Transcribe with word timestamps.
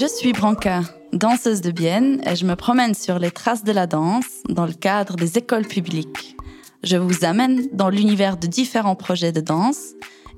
Je 0.00 0.06
suis 0.06 0.32
Branca, 0.32 0.80
danseuse 1.12 1.60
de 1.60 1.70
Bienne, 1.70 2.22
et 2.24 2.34
je 2.34 2.46
me 2.46 2.56
promène 2.56 2.94
sur 2.94 3.18
les 3.18 3.30
traces 3.30 3.64
de 3.64 3.72
la 3.72 3.86
danse 3.86 4.42
dans 4.48 4.64
le 4.64 4.72
cadre 4.72 5.14
des 5.14 5.36
écoles 5.36 5.66
publiques. 5.66 6.38
Je 6.82 6.96
vous 6.96 7.26
amène 7.26 7.68
dans 7.74 7.90
l'univers 7.90 8.38
de 8.38 8.46
différents 8.46 8.94
projets 8.94 9.32
de 9.32 9.42
danse 9.42 9.92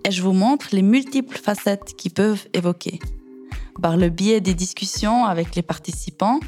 et 0.04 0.10
je 0.10 0.20
vous 0.20 0.32
montre 0.32 0.66
les 0.72 0.82
multiples 0.82 1.38
facettes 1.38 1.94
qui 1.96 2.10
peuvent 2.10 2.44
évoquer. 2.54 2.98
Par 3.80 3.96
le 3.96 4.08
biais 4.08 4.40
des 4.40 4.54
discussions 4.54 5.26
avec 5.26 5.54
les 5.54 5.62
participants, 5.62 6.40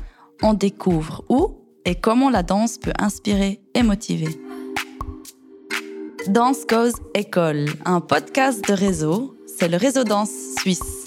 on 0.43 0.53
découvre 0.53 1.23
où 1.29 1.55
et 1.85 1.95
comment 1.95 2.31
la 2.31 2.43
danse 2.43 2.79
peut 2.79 2.95
inspirer 2.99 3.61
et 3.75 3.85
motiver. 3.85 4.41
Danse 6.27 6.65
Cause 6.69 6.95
École, 7.15 7.67
un 7.85 8.01
podcast 8.01 8.69
de 8.69 8.75
réseau, 8.75 9.37
c'est 9.47 9.69
le 9.69 9.77
réseau 9.77 10.03
danse 10.03 10.33
suisse. 10.59 11.04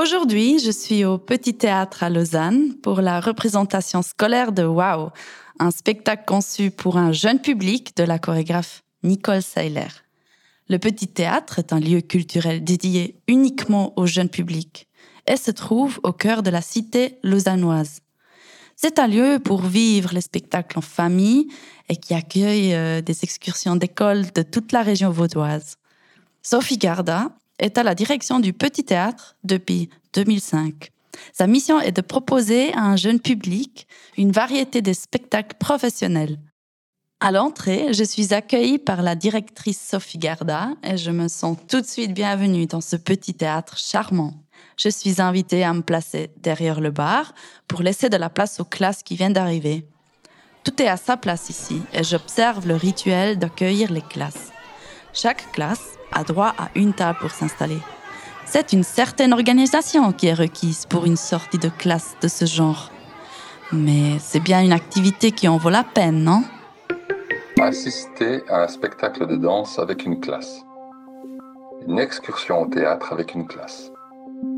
Aujourd'hui, 0.00 0.60
je 0.60 0.70
suis 0.70 1.04
au 1.04 1.18
Petit 1.18 1.54
Théâtre 1.54 2.04
à 2.04 2.08
Lausanne 2.08 2.74
pour 2.84 3.00
la 3.00 3.18
représentation 3.18 4.00
scolaire 4.02 4.52
de 4.52 4.62
Wow, 4.62 5.10
un 5.58 5.72
spectacle 5.72 6.22
conçu 6.24 6.70
pour 6.70 6.98
un 6.98 7.10
jeune 7.10 7.40
public 7.40 7.96
de 7.96 8.04
la 8.04 8.20
chorégraphe 8.20 8.84
Nicole 9.02 9.42
Seiler. 9.42 9.88
Le 10.68 10.78
Petit 10.78 11.08
Théâtre 11.08 11.58
est 11.58 11.72
un 11.72 11.80
lieu 11.80 12.00
culturel 12.00 12.62
dédié 12.62 13.20
uniquement 13.26 13.92
au 13.98 14.06
jeune 14.06 14.28
public 14.28 14.86
et 15.26 15.36
se 15.36 15.50
trouve 15.50 15.98
au 16.04 16.12
cœur 16.12 16.44
de 16.44 16.50
la 16.50 16.62
cité 16.62 17.18
lausannoise. 17.24 17.98
C'est 18.76 19.00
un 19.00 19.08
lieu 19.08 19.40
pour 19.40 19.62
vivre 19.62 20.14
les 20.14 20.20
spectacles 20.20 20.78
en 20.78 20.82
famille 20.82 21.48
et 21.88 21.96
qui 21.96 22.14
accueille 22.14 22.72
euh, 22.72 23.00
des 23.00 23.24
excursions 23.24 23.74
d'école 23.74 24.30
de 24.32 24.42
toute 24.42 24.70
la 24.70 24.82
région 24.82 25.10
vaudoise. 25.10 25.76
Sophie 26.40 26.78
Garda 26.78 27.32
est 27.58 27.78
à 27.78 27.82
la 27.82 27.94
direction 27.94 28.40
du 28.40 28.52
Petit 28.52 28.84
Théâtre 28.84 29.36
depuis 29.44 29.88
2005. 30.14 30.90
Sa 31.32 31.46
mission 31.46 31.80
est 31.80 31.92
de 31.92 32.00
proposer 32.00 32.72
à 32.74 32.82
un 32.82 32.96
jeune 32.96 33.20
public 33.20 33.86
une 34.16 34.32
variété 34.32 34.82
de 34.82 34.92
spectacles 34.92 35.56
professionnels. 35.58 36.38
À 37.20 37.32
l'entrée, 37.32 37.92
je 37.92 38.04
suis 38.04 38.32
accueillie 38.32 38.78
par 38.78 39.02
la 39.02 39.16
directrice 39.16 39.80
Sophie 39.80 40.18
Garda 40.18 40.70
et 40.84 40.96
je 40.96 41.10
me 41.10 41.26
sens 41.26 41.56
tout 41.68 41.80
de 41.80 41.86
suite 41.86 42.14
bienvenue 42.14 42.66
dans 42.66 42.80
ce 42.80 42.94
petit 42.94 43.34
théâtre 43.34 43.76
charmant 43.76 44.34
je 44.78 44.88
suis 44.88 45.20
invitée 45.20 45.64
à 45.64 45.74
me 45.74 45.82
placer 45.82 46.30
derrière 46.38 46.80
le 46.80 46.90
bar 46.90 47.34
pour 47.66 47.82
laisser 47.82 48.08
de 48.08 48.16
la 48.16 48.30
place 48.30 48.60
aux 48.60 48.64
classes 48.64 49.02
qui 49.02 49.16
viennent 49.16 49.32
d'arriver. 49.32 49.84
Tout 50.64 50.80
est 50.80 50.88
à 50.88 50.96
sa 50.96 51.16
place 51.16 51.50
ici 51.50 51.82
et 51.92 52.04
j'observe 52.04 52.66
le 52.66 52.76
rituel 52.76 53.38
d'accueillir 53.38 53.92
les 53.92 54.02
classes. 54.02 54.52
Chaque 55.12 55.50
classe 55.52 55.97
a 56.12 56.24
droit 56.24 56.54
à 56.58 56.68
une 56.74 56.92
table 56.92 57.18
pour 57.20 57.30
s'installer. 57.30 57.78
C'est 58.44 58.72
une 58.72 58.82
certaine 58.82 59.32
organisation 59.32 60.12
qui 60.12 60.26
est 60.28 60.34
requise 60.34 60.86
pour 60.86 61.04
une 61.04 61.16
sortie 61.16 61.58
de 61.58 61.68
classe 61.68 62.16
de 62.22 62.28
ce 62.28 62.44
genre. 62.44 62.90
Mais 63.72 64.18
c'est 64.18 64.40
bien 64.40 64.62
une 64.62 64.72
activité 64.72 65.32
qui 65.32 65.48
en 65.48 65.58
vaut 65.58 65.70
la 65.70 65.84
peine, 65.84 66.24
non? 66.24 66.42
Assister 67.60 68.42
à 68.48 68.62
un 68.62 68.68
spectacle 68.68 69.26
de 69.26 69.36
danse 69.36 69.78
avec 69.78 70.06
une 70.06 70.20
classe. 70.20 70.62
Une 71.86 71.98
excursion 71.98 72.62
au 72.62 72.66
théâtre 72.66 73.12
avec 73.12 73.34
une 73.34 73.46
classe 73.46 73.90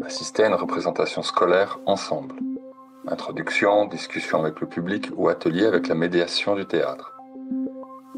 assister 0.04 0.44
à 0.44 0.48
une 0.48 0.54
représentation 0.54 1.22
scolaire 1.22 1.78
ensemble. 1.86 2.34
Introduction, 3.06 3.86
discussion 3.86 4.40
avec 4.40 4.60
le 4.60 4.66
public 4.66 5.10
ou 5.16 5.28
atelier 5.28 5.66
avec 5.66 5.88
la 5.88 5.94
médiation 5.94 6.54
du 6.54 6.66
théâtre. 6.66 7.14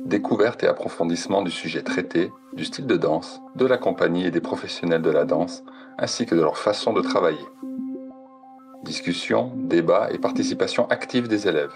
Découverte 0.05 0.63
et 0.65 0.67
approfondissement 0.67 1.43
du 1.43 1.51
sujet 1.51 1.83
traité, 1.83 2.33
du 2.55 2.65
style 2.65 2.87
de 2.87 2.97
danse, 2.97 3.41
de 3.57 3.67
la 3.67 3.79
compagnie 3.79 4.27
et 4.27 4.31
des 4.31 4.41
professionnels 4.41 5.03
de 5.03 5.11
la 5.11 5.25
danse, 5.25 5.65
ainsi 5.99 6.27
que 6.27 6.35
de 6.35 6.41
leur 6.41 6.59
façon 6.59 6.93
de 6.93 7.01
travailler. 7.01 7.47
Discussion, 8.83 9.53
débat 9.57 10.09
et 10.11 10.19
participation 10.19 10.87
active 10.89 11.29
des 11.29 11.49
élèves. 11.49 11.75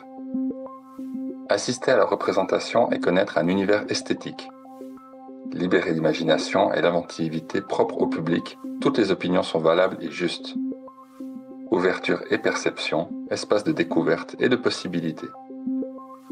Assister 1.48 1.92
à 1.92 1.96
la 1.96 2.04
représentation 2.04 2.90
et 2.90 2.98
connaître 2.98 3.38
un 3.38 3.48
univers 3.48 3.84
esthétique, 3.88 4.48
libérer 5.52 5.92
l'imagination 5.92 6.72
et 6.72 6.82
l'inventivité 6.82 7.60
propre 7.60 8.02
au 8.02 8.06
public, 8.06 8.58
toutes 8.80 8.98
les 8.98 9.10
opinions 9.10 9.42
sont 9.42 9.60
valables 9.60 9.96
et 10.00 10.10
justes. 10.10 10.54
Ouverture 11.70 12.22
et 12.30 12.38
perception, 12.38 13.08
espace 13.30 13.64
de 13.64 13.72
découverte 13.72 14.36
et 14.38 14.48
de 14.48 14.56
possibilités. 14.56 15.28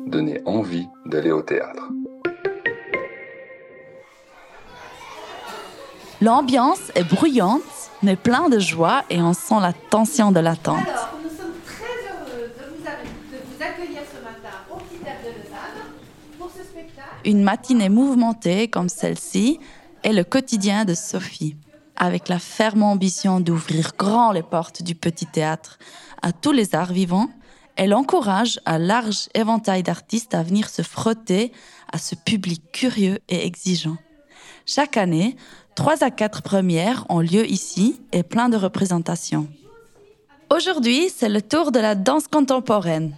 Donner 0.06 0.42
envie 0.44 0.86
d'aller 1.06 1.32
au 1.32 1.42
théâtre. 1.42 1.88
L'ambiance 6.24 6.90
est 6.94 7.04
bruyante, 7.04 7.60
mais 8.02 8.16
plein 8.16 8.48
de 8.48 8.58
joie 8.58 9.04
et 9.10 9.20
on 9.20 9.34
sent 9.34 9.60
la 9.60 9.74
tension 9.74 10.32
de 10.32 10.40
l'attente. 10.40 10.78
Une 17.26 17.42
matinée 17.42 17.90
mouvementée 17.90 18.68
comme 18.68 18.88
celle-ci 18.88 19.60
est 20.02 20.14
le 20.14 20.24
quotidien 20.24 20.86
de 20.86 20.94
Sophie, 20.94 21.58
avec 21.94 22.30
la 22.30 22.38
ferme 22.38 22.84
ambition 22.84 23.38
d'ouvrir 23.40 23.92
grand 23.98 24.32
les 24.32 24.42
portes 24.42 24.82
du 24.82 24.94
petit 24.94 25.26
théâtre 25.26 25.78
à 26.22 26.32
tous 26.32 26.52
les 26.52 26.74
arts 26.74 26.94
vivants. 26.94 27.28
Elle 27.76 27.92
encourage 27.92 28.58
un 28.64 28.78
large 28.78 29.28
éventail 29.34 29.82
d'artistes 29.82 30.34
à 30.34 30.42
venir 30.42 30.70
se 30.70 30.80
frotter 30.80 31.52
à 31.92 31.98
ce 31.98 32.14
public 32.14 32.62
curieux 32.72 33.18
et 33.28 33.44
exigeant. 33.44 33.98
Chaque 34.66 34.96
année, 34.96 35.36
trois 35.74 36.02
à 36.02 36.10
quatre 36.10 36.40
premières 36.42 37.04
ont 37.10 37.20
lieu 37.20 37.46
ici 37.46 38.00
et 38.12 38.22
plein 38.22 38.48
de 38.48 38.56
représentations. 38.56 39.46
Aujourd'hui, 40.50 41.10
c'est 41.14 41.28
le 41.28 41.42
tour 41.42 41.70
de 41.70 41.80
la 41.80 41.94
danse 41.94 42.28
contemporaine. 42.28 43.14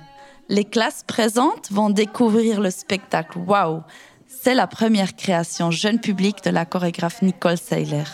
Les 0.49 0.65
classes 0.65 1.05
présentes 1.07 1.71
vont 1.71 1.91
découvrir 1.91 2.61
le 2.61 2.71
spectacle 2.71 3.39
Wow. 3.39 3.83
C'est 4.27 4.55
la 4.55 4.67
première 4.67 5.15
création 5.15 5.71
jeune 5.71 6.01
public 6.01 6.43
de 6.45 6.51
la 6.51 6.65
chorégraphe 6.65 7.23
Nicole 7.23 7.59
Seiler. 7.59 8.05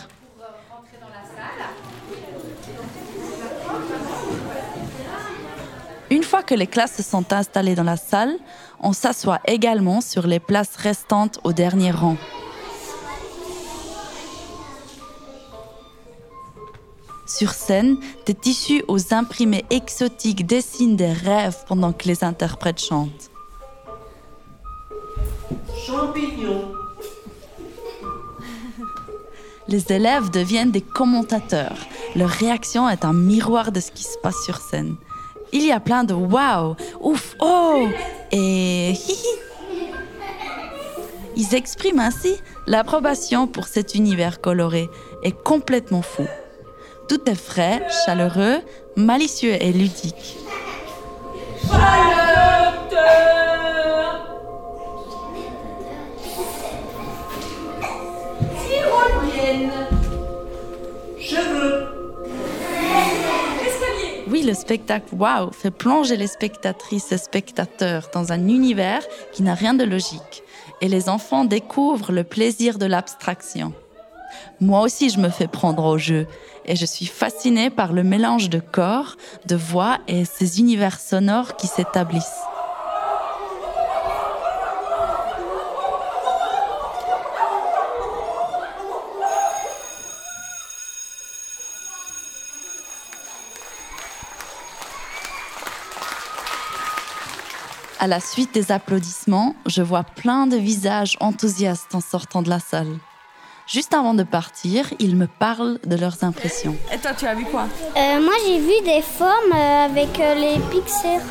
Une 6.11 6.23
fois 6.23 6.43
que 6.43 6.53
les 6.53 6.67
classes 6.67 6.97
se 6.97 7.03
sont 7.03 7.33
installées 7.33 7.73
dans 7.73 7.83
la 7.83 7.97
salle, 7.97 8.37
on 8.79 8.93
s'assoit 8.93 9.39
également 9.45 10.01
sur 10.01 10.27
les 10.27 10.39
places 10.39 10.75
restantes 10.75 11.39
au 11.43 11.53
dernier 11.53 11.89
rang. 11.89 12.17
Sur 17.25 17.51
scène, 17.51 17.97
des 18.25 18.33
tissus 18.33 18.83
aux 18.87 19.13
imprimés 19.13 19.65
exotiques 19.69 20.45
dessinent 20.45 20.97
des 20.97 21.11
rêves 21.11 21.63
pendant 21.67 21.93
que 21.93 22.07
les 22.07 22.23
interprètes 22.23 22.81
chantent. 22.81 23.31
Champignons. 25.85 26.73
Les 29.69 29.91
élèves 29.91 30.29
deviennent 30.29 30.71
des 30.71 30.81
commentateurs. 30.81 31.77
Leur 32.15 32.29
réaction 32.29 32.89
est 32.89 33.05
un 33.05 33.13
miroir 33.13 33.71
de 33.71 33.79
ce 33.79 33.91
qui 33.91 34.03
se 34.03 34.17
passe 34.21 34.43
sur 34.43 34.57
scène. 34.57 34.97
Il 35.53 35.65
y 35.65 35.71
a 35.71 35.79
plein 35.79 36.03
de 36.03 36.13
wow, 36.13 36.75
ouf, 36.99 37.35
oh 37.39 37.87
et 38.31 38.91
hihi. 38.91 39.17
Ils 41.35 41.55
expriment 41.55 42.01
ainsi 42.01 42.35
l'approbation 42.67 43.47
pour 43.47 43.67
cet 43.67 43.95
univers 43.95 44.41
coloré 44.41 44.89
et 45.23 45.31
complètement 45.31 46.01
fou. 46.01 46.27
Tout 47.07 47.29
est 47.29 47.35
frais, 47.35 47.85
chaleureux, 48.05 48.59
malicieux 48.95 49.61
et 49.61 49.73
ludique. 49.73 50.37
Oui, 64.27 64.41
le 64.41 64.53
spectacle 64.53 65.13
Wow 65.15 65.51
fait 65.51 65.71
plonger 65.71 66.15
les 66.15 66.27
spectatrices 66.27 67.11
et 67.11 67.17
spectateurs 67.17 68.09
dans 68.13 68.31
un 68.31 68.47
univers 68.47 69.01
qui 69.31 69.43
n'a 69.43 69.53
rien 69.53 69.73
de 69.73 69.83
logique. 69.83 70.43
Et 70.81 70.87
les 70.87 71.09
enfants 71.09 71.45
découvrent 71.45 72.11
le 72.11 72.23
plaisir 72.23 72.77
de 72.77 72.85
l'abstraction. 72.85 73.73
Moi 74.59 74.81
aussi, 74.81 75.09
je 75.09 75.19
me 75.19 75.29
fais 75.29 75.47
prendre 75.47 75.83
au 75.85 75.97
jeu 75.97 76.25
et 76.65 76.75
je 76.75 76.85
suis 76.85 77.05
fascinée 77.05 77.69
par 77.69 77.93
le 77.93 78.03
mélange 78.03 78.49
de 78.49 78.59
corps, 78.59 79.15
de 79.45 79.55
voix 79.55 79.99
et 80.07 80.25
ces 80.25 80.59
univers 80.59 80.99
sonores 80.99 81.55
qui 81.55 81.67
s'établissent. 81.67 82.43
À 98.03 98.07
la 98.07 98.19
suite 98.19 98.53
des 98.53 98.73
applaudissements, 98.73 99.55
je 99.65 99.81
vois 99.81 100.03
plein 100.03 100.45
de 100.45 100.57
visages 100.57 101.15
enthousiastes 101.21 101.95
en 101.95 102.01
sortant 102.01 102.41
de 102.41 102.49
la 102.49 102.59
salle. 102.59 102.97
Juste 103.65 103.93
avant 103.93 104.13
de 104.13 104.23
partir, 104.23 104.93
ils 104.99 105.15
me 105.15 105.25
parlent 105.27 105.79
de 105.85 105.95
leurs 105.95 106.23
impressions. 106.23 106.75
Et 106.93 106.97
toi, 106.97 107.11
tu 107.17 107.25
as 107.25 107.33
vu 107.33 107.45
quoi? 107.45 107.63
Euh, 107.95 108.19
moi, 108.21 108.33
j'ai 108.45 108.59
vu 108.59 108.73
des 108.83 109.01
formes 109.01 109.53
euh, 109.55 109.85
avec 109.85 110.19
euh, 110.19 110.35
les 110.35 110.59
pixels, 110.69 111.21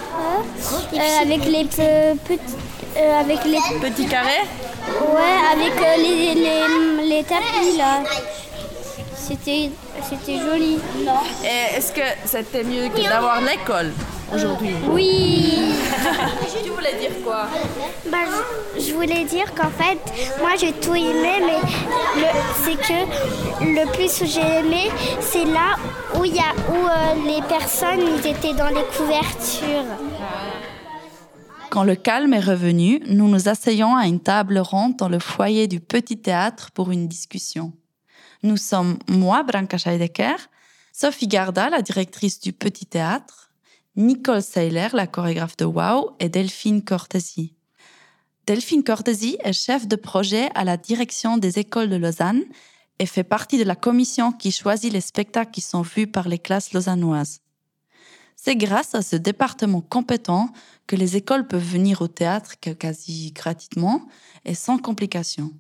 euh, 0.95 1.23
avec 1.23 1.45
les 1.45 1.65
pe- 1.65 2.17
petits, 2.25 2.55
euh, 2.97 3.21
avec 3.21 3.45
les, 3.45 3.59
Petit 3.81 4.07
carré 4.07 4.41
ouais, 4.89 5.53
avec 5.53 5.73
euh, 5.81 5.97
les, 5.99 6.35
les, 6.35 7.09
les 7.09 7.25
tapis 7.25 7.77
là. 7.77 8.01
C'était, 9.15 9.71
c'était 10.09 10.39
joli. 10.39 10.79
Et 11.45 11.77
est-ce 11.77 11.93
que 11.93 12.01
c'était 12.25 12.65
mieux 12.65 12.89
que 12.89 13.09
d'avoir 13.09 13.41
l'école? 13.41 13.93
Aujourd'hui 14.35 14.75
Oui. 14.91 15.75
Tu 16.65 16.71
voulais 16.71 16.99
dire 16.99 17.23
quoi? 17.25 17.47
Bah, 18.11 18.19
je, 18.77 18.81
je 18.81 18.95
voulais 18.95 19.25
dire 19.25 19.55
qu'en 19.55 19.71
fait, 19.71 19.99
moi 20.41 20.51
j'ai 20.59 20.73
tout 20.73 20.95
aimé, 20.95 21.41
mais 21.47 22.31
c'est 22.63 22.77
que 22.77 23.65
le 23.65 23.93
plus 23.93 24.19
que 24.19 24.27
j'ai 24.27 24.59
aimé, 24.59 24.91
c'est 25.21 25.45
là 25.45 25.77
où 26.19 26.25
il 26.25 26.35
y 26.35 26.39
a 26.39 26.53
où 26.71 26.75
euh, 26.75 27.27
les 27.27 27.43
personnes 27.47 28.01
ils 28.01 28.27
étaient 28.27 28.55
dans 28.55 28.69
les 28.69 28.85
couvertures. 28.97 29.85
Quand 31.71 31.85
le 31.85 31.95
calme 31.95 32.35
est 32.35 32.41
revenu, 32.41 33.01
nous 33.07 33.29
nous 33.29 33.49
asseyons 33.49 33.97
à 33.97 34.07
une 34.07 34.21
table 34.21 34.59
ronde 34.59 34.97
dans 34.97 35.09
le 35.09 35.19
foyer 35.19 35.69
du 35.69 35.81
petit 35.81 36.19
théâtre 36.19 36.71
pour 36.73 36.91
une 36.91 37.09
discussion. 37.09 37.73
Nous 38.43 38.57
sommes 38.57 38.99
moi, 39.09 39.43
Branka 39.43 39.79
Scheidecker, 39.79 40.37
Sophie 40.93 41.29
Garda, 41.29 41.71
la 41.71 41.81
directrice 41.81 42.41
du 42.41 42.53
petit 42.53 42.87
théâtre, 42.87 43.52
Nicole 43.97 44.41
Seiler, 44.41 44.89
la 44.95 45.07
chorégraphe 45.07 45.59
de 45.59 45.67
Wow, 45.67 46.13
et 46.19 46.31
Delphine 46.31 46.83
Cortesi. 46.83 47.53
Delphine 48.47 48.83
Cortesi 48.83 49.37
est 49.45 49.53
chef 49.53 49.87
de 49.87 49.97
projet 49.97 50.49
à 50.55 50.65
la 50.65 50.79
direction 50.79 51.37
des 51.37 51.59
écoles 51.59 51.91
de 51.91 51.97
Lausanne 51.97 52.43
et 52.99 53.05
fait 53.05 53.23
partie 53.23 53.59
de 53.59 53.65
la 53.65 53.77
commission 53.77 54.33
qui 54.33 54.51
choisit 54.51 54.91
les 54.91 55.03
spectacles 55.03 55.51
qui 55.51 55.61
sont 55.61 55.83
vus 55.83 56.07
par 56.07 56.27
les 56.27 56.39
classes 56.39 56.73
lausannoises. 56.73 57.43
C'est 58.35 58.57
grâce 58.57 58.95
à 58.95 59.03
ce 59.03 59.17
département 59.17 59.83
compétent 59.83 60.49
que 60.87 60.97
les 60.97 61.17
écoles 61.17 61.47
peuvent 61.47 61.63
venir 61.63 62.01
au 62.01 62.09
théâtre 62.09 62.55
quasi 62.59 63.33
gratuitement 63.33 64.09
et 64.47 64.55
sans 64.55 64.79
complications. 64.79 65.53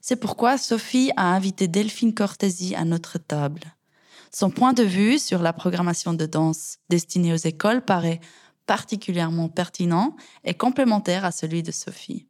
C'est 0.00 0.16
pourquoi 0.16 0.56
Sophie 0.56 1.12
a 1.18 1.34
invité 1.34 1.68
Delphine 1.68 2.14
Cortesi 2.14 2.74
à 2.74 2.86
notre 2.86 3.18
table. 3.18 3.60
Son 4.32 4.50
point 4.50 4.72
de 4.72 4.82
vue 4.82 5.18
sur 5.18 5.40
la 5.42 5.52
programmation 5.52 6.12
de 6.14 6.26
danse 6.26 6.78
destinée 6.90 7.32
aux 7.32 7.36
écoles 7.36 7.82
paraît 7.82 8.20
particulièrement 8.66 9.48
pertinent 9.48 10.14
et 10.44 10.54
complémentaire 10.54 11.24
à 11.24 11.30
celui 11.30 11.62
de 11.62 11.72
Sophie. 11.72 12.26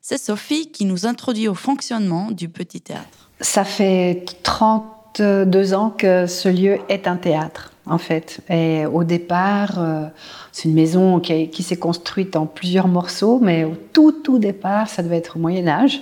C'est 0.00 0.18
Sophie 0.18 0.70
qui 0.70 0.84
nous 0.84 1.06
introduit 1.06 1.48
au 1.48 1.54
fonctionnement 1.54 2.30
du 2.30 2.48
petit 2.48 2.80
théâtre. 2.80 3.30
Ça 3.40 3.64
fait 3.64 4.24
32 4.44 5.74
ans 5.74 5.90
que 5.90 6.26
ce 6.28 6.48
lieu 6.48 6.78
est 6.88 7.08
un 7.08 7.16
théâtre, 7.16 7.72
en 7.86 7.98
fait. 7.98 8.38
Et 8.48 8.86
au 8.86 9.02
départ, 9.02 9.80
euh, 9.80 10.06
c'est 10.52 10.68
une 10.68 10.74
maison 10.74 11.18
qui, 11.18 11.32
est- 11.32 11.48
qui 11.48 11.64
s'est 11.64 11.76
construite 11.78 12.36
en 12.36 12.46
plusieurs 12.46 12.86
morceaux, 12.86 13.40
mais 13.42 13.64
au 13.64 13.74
tout, 13.92 14.12
tout 14.12 14.38
départ, 14.38 14.88
ça 14.88 15.02
devait 15.02 15.16
être 15.16 15.36
au 15.36 15.40
Moyen 15.40 15.66
Âge. 15.66 16.00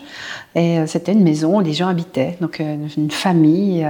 Et 0.55 0.79
euh, 0.81 0.87
c'était 0.87 1.13
une 1.13 1.23
maison 1.25 1.57
où 1.57 1.61
les 1.63 1.73
gens 1.73 1.89
habitaient, 1.89 2.37
donc 2.43 2.61
euh, 2.61 2.87
une 2.99 3.11
famille 3.11 3.87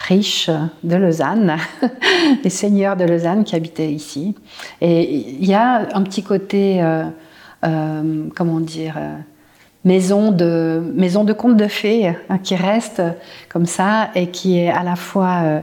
euh, 0.00 0.04
riche 0.08 0.50
de 0.82 0.96
Lausanne, 0.96 1.56
les 2.44 2.50
seigneurs 2.50 2.96
de 2.96 3.04
Lausanne 3.04 3.44
qui 3.44 3.56
habitaient 3.56 3.92
ici. 3.92 4.34
Et 4.80 5.36
il 5.40 5.44
y 5.44 5.54
a 5.54 5.88
un 5.94 6.02
petit 6.02 6.22
côté, 6.22 6.82
euh, 6.82 7.04
euh, 7.64 8.28
comment 8.34 8.60
dire, 8.60 8.94
euh, 8.96 9.16
maison 9.84 10.32
de, 10.32 10.92
maison 10.94 11.24
de 11.24 11.32
contes 11.32 11.56
de 11.56 11.68
fées 11.68 12.08
hein, 12.28 12.38
qui 12.38 12.56
reste 12.56 13.02
comme 13.48 13.66
ça 13.66 14.10
et 14.14 14.28
qui 14.28 14.58
est 14.58 14.70
à 14.70 14.82
la 14.82 14.96
fois 14.96 15.62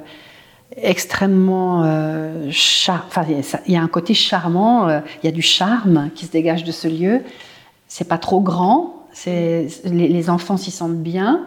extrêmement 0.77 1.83
euh, 1.85 2.49
enfin, 2.89 3.25
il 3.67 3.73
y 3.73 3.77
a 3.77 3.81
un 3.81 3.87
côté 3.87 4.13
charmant, 4.13 4.89
il 4.89 5.25
y 5.25 5.27
a 5.27 5.31
du 5.31 5.41
charme 5.41 6.09
qui 6.15 6.25
se 6.25 6.31
dégage 6.31 6.63
de 6.63 6.71
ce 6.71 6.87
lieu. 6.87 7.23
C'est 7.87 8.07
pas 8.07 8.17
trop 8.17 8.41
grand, 8.41 9.05
les, 9.25 9.67
les 9.85 10.29
enfants 10.29 10.57
s'y 10.57 10.71
sentent 10.71 11.03
bien. 11.03 11.45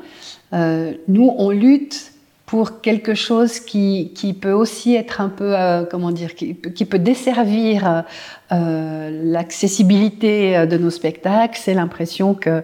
Nous, 0.52 1.34
on 1.36 1.50
lutte 1.50 2.12
pour 2.48 2.80
quelque 2.80 3.14
chose 3.14 3.60
qui, 3.60 4.10
qui 4.14 4.32
peut 4.32 4.52
aussi 4.52 4.94
être 4.94 5.20
un 5.20 5.28
peu, 5.28 5.54
euh, 5.54 5.84
comment 5.84 6.10
dire, 6.10 6.34
qui, 6.34 6.54
qui 6.54 6.86
peut 6.86 6.98
desservir 6.98 8.04
euh, 8.52 9.22
l'accessibilité 9.22 10.66
de 10.66 10.78
nos 10.78 10.88
spectacles. 10.88 11.60
C'est 11.62 11.74
l'impression 11.74 12.32
que 12.32 12.62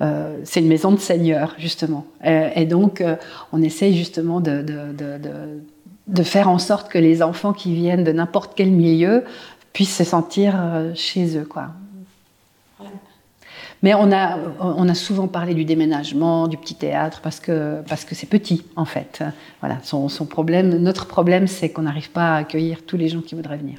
euh, 0.00 0.38
c'est 0.44 0.60
une 0.60 0.68
maison 0.68 0.92
de 0.92 1.00
seigneur, 1.00 1.56
justement. 1.58 2.06
Euh, 2.24 2.50
et 2.54 2.66
donc, 2.66 3.00
euh, 3.00 3.16
on 3.52 3.60
essaye 3.62 3.96
justement 3.96 4.40
de, 4.40 4.62
de, 4.62 4.92
de, 4.96 5.18
de- 6.06 6.22
faire 6.22 6.48
en 6.48 6.58
sorte 6.58 6.88
que 6.88 6.98
les 6.98 7.20
enfants 7.20 7.52
qui 7.52 7.74
viennent 7.74 8.04
de 8.04 8.12
n'importe 8.12 8.52
quel 8.54 8.70
milieu 8.70 9.24
puissent 9.72 9.96
se 9.96 10.04
sentir 10.04 10.54
euh, 10.56 10.92
chez 10.94 11.36
eux, 11.36 11.46
quoi. 11.48 11.70
Mais 13.82 13.94
on 13.94 14.10
a, 14.10 14.38
on 14.60 14.88
a 14.88 14.94
souvent 14.94 15.28
parlé 15.28 15.54
du 15.54 15.64
déménagement, 15.64 16.48
du 16.48 16.56
petit 16.56 16.74
théâtre, 16.74 17.20
parce 17.22 17.40
que 17.40 17.82
parce 17.88 18.04
que 18.04 18.14
c'est 18.14 18.26
petit, 18.26 18.64
en 18.74 18.84
fait. 18.84 19.22
Voilà, 19.60 19.78
son, 19.82 20.08
son 20.08 20.26
problème, 20.26 20.76
notre 20.78 21.06
problème, 21.06 21.46
c'est 21.46 21.68
qu'on 21.68 21.82
n'arrive 21.82 22.10
pas 22.10 22.34
à 22.34 22.36
accueillir 22.38 22.84
tous 22.86 22.96
les 22.96 23.08
gens 23.08 23.20
qui 23.20 23.34
voudraient 23.34 23.58
venir. 23.58 23.78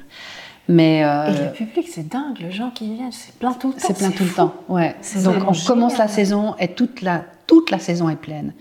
Mais 0.68 1.02
euh, 1.02 1.26
Et 1.28 1.44
le 1.46 1.52
public, 1.52 1.88
c'est 1.90 2.08
dingue, 2.08 2.38
les 2.40 2.52
gens 2.52 2.70
qui 2.70 2.94
viennent, 2.94 3.10
c'est 3.10 3.34
plein 3.34 3.54
tout 3.54 3.68
le 3.68 3.74
temps. 3.74 3.80
c'est 3.86 3.96
plein 3.96 4.10
tout 4.10 4.24
le 4.24 4.30
temps. 4.30 4.54
Ouais. 4.68 4.94
Donc 5.24 5.36
on 5.48 5.54
commence 5.66 5.96
la 5.96 6.08
saison 6.08 6.54
et 6.58 6.68
toute 6.68 7.00
la, 7.00 7.24
toute 7.46 7.70
la 7.70 7.78
saison 7.78 8.08
est 8.10 8.16
pleine. 8.16 8.52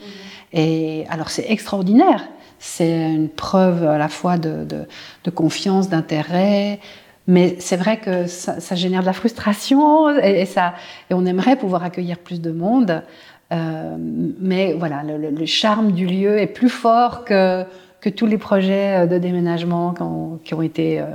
Et 0.54 1.06
alors 1.10 1.30
c'est 1.30 1.46
extraordinaire. 1.50 2.24
C'est 2.60 3.14
une 3.14 3.30
preuve 3.30 3.86
à 3.86 3.98
la 3.98 4.08
fois 4.08 4.38
de, 4.38 4.64
de, 4.64 4.88
de 5.26 5.30
confiance, 5.30 5.90
d'intérêt. 5.90 6.80
Mais 7.28 7.58
c'est 7.60 7.76
vrai 7.76 7.98
que 7.98 8.26
ça, 8.26 8.76
génère 8.76 9.02
de 9.02 9.06
la 9.06 9.14
frustration 9.14 10.18
et, 10.18 10.46
ça, 10.46 10.74
et 11.10 11.14
on 11.14 11.26
aimerait 11.26 11.58
pouvoir 11.58 11.84
accueillir 11.84 12.20
plus 12.20 12.42
de 12.42 12.52
monde. 12.52 13.04
Euh, 13.52 13.96
mais 14.00 14.74
voilà, 14.74 15.04
le, 15.04 15.46
charme 15.46 15.92
du 15.92 16.06
lieu 16.06 16.40
est 16.40 16.48
plus 16.48 16.70
fort 16.70 17.26
que, 17.26 17.66
que 18.00 18.10
tous 18.10 18.26
les 18.26 18.38
projets 18.38 19.08
de 19.08 19.18
déménagement 19.18 19.94
qui 19.94 20.02
ont, 20.02 20.40
qui 20.44 20.54
ont 20.54 20.62
été, 20.62 21.00
euh, 21.02 21.06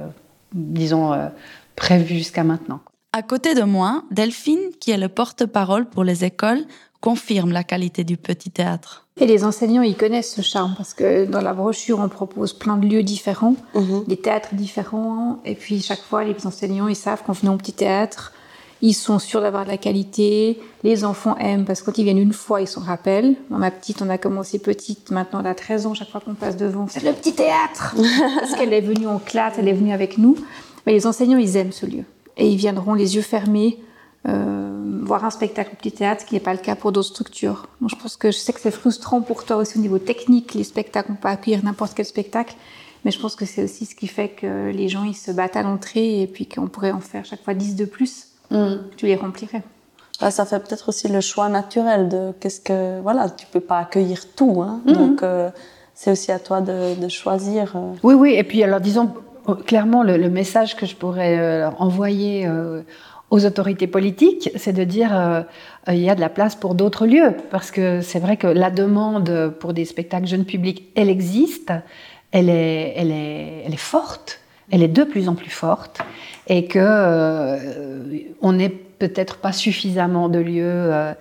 disons, 0.53 1.12
euh, 1.12 1.29
prévus 1.76 2.17
jusqu'à 2.17 2.44
maintenant. 2.44 2.81
À 3.14 3.20
côté 3.20 3.55
de 3.55 3.62
moi, 3.62 4.05
Delphine, 4.11 4.70
qui 4.81 4.91
est 4.91 4.97
le 4.97 5.11
porte-parole 5.11 5.85
pour 5.85 6.03
les 6.03 6.25
écoles, 6.25 6.64
confirme 7.03 7.53
la 7.53 7.63
qualité 7.63 8.05
du 8.05 8.17
petit 8.17 8.51
théâtre. 8.51 9.06
Et 9.20 9.27
les 9.27 9.44
enseignants, 9.44 9.82
ils 9.82 9.98
connaissent 9.98 10.34
ce 10.34 10.41
charme 10.41 10.72
parce 10.79 10.94
que 10.94 11.27
dans 11.27 11.43
la 11.43 11.53
brochure, 11.53 11.98
on 11.98 12.08
propose 12.08 12.55
plein 12.55 12.79
de 12.79 12.86
lieux 12.86 13.03
différents, 13.03 13.56
des 14.06 14.17
théâtres 14.17 14.55
différents. 14.55 15.41
Et 15.44 15.55
puis, 15.55 15.82
chaque 15.82 16.01
fois, 16.01 16.25
les 16.25 16.34
enseignants, 16.46 16.89
ils 16.89 16.96
savent 16.96 17.22
qu'en 17.22 17.34
venant 17.34 17.53
au 17.53 17.58
petit 17.58 17.75
théâtre, 17.75 18.32
ils 18.81 18.94
sont 18.94 19.19
sûrs 19.19 19.43
d'avoir 19.43 19.65
de 19.65 19.70
la 19.70 19.77
qualité. 19.77 20.58
Les 20.82 21.05
enfants 21.05 21.36
aiment 21.36 21.67
parce 21.67 21.82
que 21.82 21.86
quand 21.86 21.98
ils 21.98 22.05
viennent 22.05 22.17
une 22.17 22.32
fois, 22.32 22.63
ils 22.63 22.67
s'en 22.67 22.81
rappellent. 22.81 23.36
Moi, 23.51 23.58
ma 23.58 23.70
petite, 23.70 24.01
on 24.01 24.08
a 24.08 24.17
commencé 24.17 24.58
petite, 24.58 25.10
maintenant 25.10 25.41
elle 25.41 25.48
a 25.48 25.55
13 25.55 25.84
ans. 25.84 25.93
Chaque 25.93 26.08
fois 26.08 26.22
qu'on 26.22 26.34
passe 26.34 26.56
devant, 26.56 26.86
c'est 26.89 27.05
le 27.05 27.13
petit 27.13 27.34
théâtre 27.34 27.94
parce 28.41 28.55
qu'elle 28.55 28.72
est 28.72 28.81
venue 28.81 29.06
en 29.06 29.19
classe, 29.19 29.56
elle 29.58 29.69
est 29.69 29.75
venue 29.75 29.93
avec 29.93 30.17
nous. 30.17 30.34
Mais 30.86 30.93
les 30.94 31.06
enseignants, 31.06 31.39
ils 31.39 31.58
aiment 31.58 31.72
ce 31.72 31.84
lieu. 31.84 32.05
Et 32.36 32.48
ils 32.48 32.56
viendront 32.56 32.94
les 32.94 33.17
yeux 33.17 33.22
fermés 33.22 33.79
euh, 34.29 35.01
voir 35.03 35.24
un 35.24 35.31
spectacle 35.31 35.70
au 35.72 35.77
petit 35.77 35.93
théâtre, 35.93 36.22
ce 36.22 36.27
qui 36.27 36.34
n'est 36.34 36.41
pas 36.41 36.53
le 36.53 36.60
cas 36.60 36.77
pour 36.77 36.93
d'autres 36.93 37.08
structures. 37.08 37.67
Donc 37.81 37.91
je 37.91 37.96
pense 37.96 38.17
que 38.17 38.31
je 38.31 38.36
sais 38.36 38.53
que 38.53 38.60
c'est 38.60 38.70
frustrant 38.70 39.20
pour 39.20 39.44
toi 39.44 39.56
aussi 39.56 39.79
au 39.79 39.81
niveau 39.81 39.98
technique, 39.98 40.55
les 40.55 40.65
spectacles, 40.65 41.10
on 41.12 41.17
peut 41.17 41.29
accueillir 41.29 41.65
n'importe 41.65 41.94
quel 41.94 42.06
spectacle, 42.06 42.55
mais 43.05 43.10
je 43.10 43.19
pense 43.19 43.34
que 43.34 43.44
c'est 43.44 43.65
aussi 43.65 43.84
ce 43.84 43.96
qui 43.96 44.06
fait 44.06 44.29
que 44.29 44.70
les 44.70 44.89
gens 44.89 45.03
ils 45.03 45.17
se 45.17 45.32
battent 45.32 45.56
à 45.56 45.62
l'entrée 45.62 46.22
et 46.22 46.27
puis 46.29 46.46
qu'on 46.46 46.69
pourrait 46.69 46.93
en 46.93 47.01
faire 47.01 47.24
chaque 47.24 47.43
fois 47.43 47.55
10 47.55 47.74
de 47.74 47.84
plus, 47.84 48.29
tu 48.96 49.06
les 49.06 49.17
remplirais. 49.17 49.62
Bah, 50.20 50.31
ça 50.31 50.46
fait 50.46 50.60
peut-être 50.60 50.89
aussi 50.91 51.08
le 51.08 51.20
choix 51.20 51.48
naturel 51.48 52.08
de 52.08 52.32
qu'est-ce 52.39 52.60
que 52.60 53.01
voilà 53.01 53.29
tu 53.29 53.44
peux 53.46 53.60
pas 53.60 53.79
accueillir 53.79 54.32
tout 54.36 54.62
hein. 54.62 54.81
donc 54.86 55.24
euh, 55.24 55.51
c'est 55.94 56.10
aussi 56.10 56.32
à 56.32 56.39
toi 56.39 56.60
de, 56.60 56.94
de 57.01 57.08
choisir 57.08 57.72
euh. 57.77 57.94
Oui, 58.03 58.15
oui. 58.15 58.34
Et 58.34 58.44
puis, 58.44 58.62
alors, 58.62 58.81
disons 58.81 59.12
clairement, 59.67 60.03
le, 60.03 60.31
message 60.31 60.77
que 60.77 60.87
je 60.87 60.94
pourrais 60.94 61.39
euh, 61.39 61.70
envoyer 61.79 62.46
euh, 62.46 62.82
aux 63.31 63.44
autorités 63.46 63.87
politiques, 63.87 64.51
c'est 64.56 64.72
de 64.72 64.84
dire 64.84 65.17
euh, 65.17 65.43
euh, 65.89 65.94
il 65.94 66.01
y 66.01 66.11
a 66.11 66.15
de 66.15 66.20
la 66.20 66.29
place 66.29 66.55
pour 66.55 66.75
d'autres 66.75 67.06
lieux. 67.06 67.34
Parce 67.51 67.70
que 67.70 68.01
c'est 68.01 68.19
vrai 68.19 68.37
que 68.37 68.46
la 68.46 68.70
demande 68.70 69.55
pour 69.58 69.72
des 69.72 69.84
spectacles 69.84 70.27
jeunes 70.27 70.44
publics, 70.44 70.89
elle 70.94 71.08
existe, 71.08 71.72
elle 72.31 72.49
est, 72.49 72.94
elle 72.96 73.11
est, 73.11 73.77
forte, 73.77 74.41
elle 74.70 74.82
est 74.82 74.89
de 74.89 75.05
plus 75.05 75.29
en 75.29 75.34
plus 75.34 75.51
forte. 75.51 76.01
Et 76.49 76.67
que 76.67 77.58
on 78.41 78.53
n'est 78.53 78.69
peut-être 78.69 79.39
pas 79.39 79.53
suffisamment 79.53 80.29
de 80.29 80.39
lieux. 80.39 81.15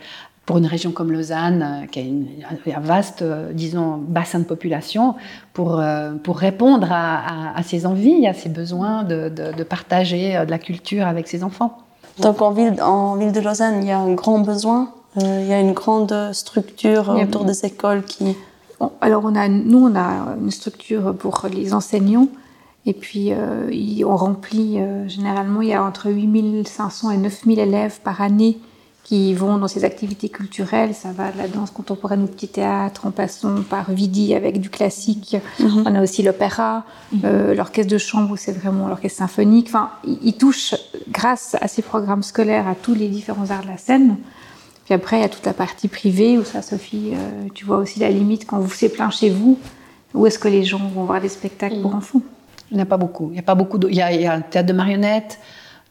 Pour 0.45 0.57
une 0.57 0.65
région 0.65 0.91
comme 0.91 1.11
Lausanne, 1.11 1.61
euh, 1.83 1.85
qui 1.85 1.99
a 1.99 2.01
une- 2.01 2.27
un 2.75 2.79
vaste, 2.79 3.21
euh, 3.21 3.53
disons, 3.53 3.97
bassin 3.97 4.39
de 4.39 4.43
population, 4.43 5.15
pour, 5.53 5.79
euh, 5.79 6.13
pour 6.23 6.37
répondre 6.37 6.87
à, 6.91 7.17
à- 7.53 7.57
à 7.59 7.63
ses 7.63 7.85
envies, 7.85 8.27
à 8.27 8.33
ses 8.33 8.49
besoins 8.49 9.03
de, 9.03 9.29
de- 9.29 9.53
de 9.55 9.63
partager 9.63 10.33
de 10.45 10.49
la 10.51 10.59
culture 10.59 11.05
avec 11.07 11.27
ses 11.27 11.43
enfants. 11.43 11.77
donc 12.19 12.41
en 12.41 12.51
ville 12.51 12.75
en 12.81 13.15
ville 13.15 13.31
de 13.31 13.39
Lausanne 13.39 13.77
il 13.81 13.87
y 13.87 13.91
a 13.91 13.99
un 13.99 14.13
grand 14.13 14.39
besoin 14.39 14.89
Il 15.17 15.45
y 15.45 15.53
a 15.53 15.59
une 15.59 15.73
grande 15.73 16.13
structure 16.33 17.09
autour 17.21 17.43
des 17.45 17.65
écoles 17.65 18.03
qui... 18.03 18.35
alors 19.01 19.23
on 19.25 19.35
a, 19.35 19.47
nous, 19.49 19.79
on 19.89 19.95
a 19.95 20.35
une 20.41 20.51
structure 20.51 21.13
pour 21.15 21.45
les 21.53 21.73
enseignants. 21.73 22.29
Et 22.85 22.93
puis, 22.93 23.31
on 24.05 24.15
remplit, 24.15 24.79
généralement, 25.07 25.61
il 25.61 25.67
y 25.69 25.73
a 25.73 25.83
entre 25.83 26.09
8500 26.09 27.11
et 27.11 27.17
9000 27.17 27.59
élèves 27.59 27.99
par 28.03 28.21
année 28.21 28.57
qui 29.03 29.33
vont 29.33 29.57
dans 29.57 29.67
ces 29.67 29.83
activités 29.83 30.29
culturelles. 30.29 30.93
Ça 30.93 31.11
va 31.11 31.31
de 31.31 31.37
la 31.37 31.47
danse 31.47 31.71
contemporaine 31.71 32.23
au 32.23 32.27
petit 32.27 32.47
théâtre, 32.47 33.05
en 33.05 33.11
passant 33.11 33.61
par 33.63 33.91
Vidi 33.91 34.33
avec 34.33 34.59
du 34.59 34.69
classique. 34.69 35.37
Mhm. 35.59 35.83
On 35.85 35.95
a 35.95 36.01
aussi 36.01 36.23
l'opéra, 36.23 36.85
mhm. 37.11 37.21
euh, 37.25 37.55
l'orchestre 37.55 37.91
de 37.91 37.97
chambre, 37.97 38.37
c'est 38.37 38.51
vraiment 38.51 38.87
l'orchestre 38.87 39.19
symphonique. 39.19 39.67
Enfin, 39.67 39.91
ils 40.05 40.33
touchent, 40.33 40.75
grâce 41.09 41.55
à 41.59 41.67
ces 41.67 41.81
programmes 41.81 42.23
scolaires, 42.23 42.67
à 42.67 42.75
tous 42.75 42.93
les 42.93 43.07
différents 43.07 43.49
arts 43.49 43.63
de 43.63 43.67
la 43.67 43.77
scène. 43.77 44.17
Puis 44.85 44.93
après, 44.93 45.17
il 45.17 45.21
y 45.21 45.25
a 45.25 45.29
toute 45.29 45.45
la 45.45 45.53
partie 45.53 45.87
privée 45.87 46.37
où 46.37 46.43
ça, 46.43 46.61
Sophie, 46.61 47.11
euh, 47.13 47.47
tu 47.53 47.65
vois 47.65 47.77
aussi 47.77 47.99
la 47.99 48.09
limite 48.09 48.45
quand 48.45 48.59
vous 48.59 48.71
c'est 48.71 48.89
plein 48.89 49.09
chez 49.09 49.29
vous. 49.29 49.57
Où 50.13 50.27
est-ce 50.27 50.39
que 50.39 50.47
les 50.47 50.63
gens 50.63 50.89
vont 50.93 51.05
voir 51.05 51.21
des 51.21 51.29
spectacles 51.29 51.81
pour 51.81 51.91
mhm. 51.91 51.97
enfants? 51.97 52.21
Il 52.69 52.75
n'y 52.75 52.81
en 52.81 52.83
a 52.83 52.87
pas 52.87 52.97
beaucoup. 52.97 53.29
Il 53.31 53.35
y 53.35 53.39
a 53.39 53.43
pas 53.43 53.55
beaucoup. 53.55 53.79
Il, 53.89 53.95
y 53.95 54.01
a, 54.01 54.33
un 54.33 54.41
théâtre 54.41 54.67
de 54.67 54.73
marionnettes. 54.73 55.39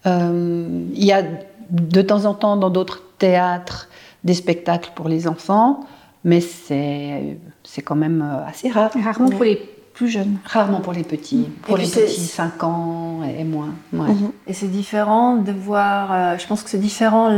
Euh, 0.07 0.87
il 0.95 1.05
y 1.05 1.13
a 1.13 1.23
de 1.71 2.03
temps 2.03 2.25
en 2.25 2.35
temps 2.35 2.57
dans 2.57 2.71
d'autres 2.71 3.03
théâtres 3.19 3.89
des 4.25 4.35
spectacles 4.35 4.91
pour 4.95 5.09
les 5.09 5.27
enfants, 5.27 5.81
mais 6.25 6.41
c'est 6.41 7.39
quand 7.85 7.97
même 7.97 8.23
euh, 8.23 8.47
assez 8.47 8.69
rare. 8.71 8.91
Rarement 9.03 9.31
pour 9.31 9.45
les 9.45 9.57
plus 9.95 10.09
jeunes. 10.09 10.39
Rarement 10.45 10.81
pour 10.81 10.93
les 10.93 11.03
petits, 11.03 11.49
pour 11.63 11.77
les 11.77 11.87
petits 11.87 12.21
5 12.21 12.63
ans 12.65 13.21
et 13.23 13.45
moins. 13.45 13.75
Mhm. 13.93 14.33
Et 14.47 14.53
c'est 14.53 14.69
différent 14.69 15.37
de 15.37 15.53
voir, 15.53 16.13
euh, 16.13 16.39
je 16.39 16.47
pense 16.47 16.63
que 16.63 16.71
c'est 16.71 16.79
différent 16.79 17.29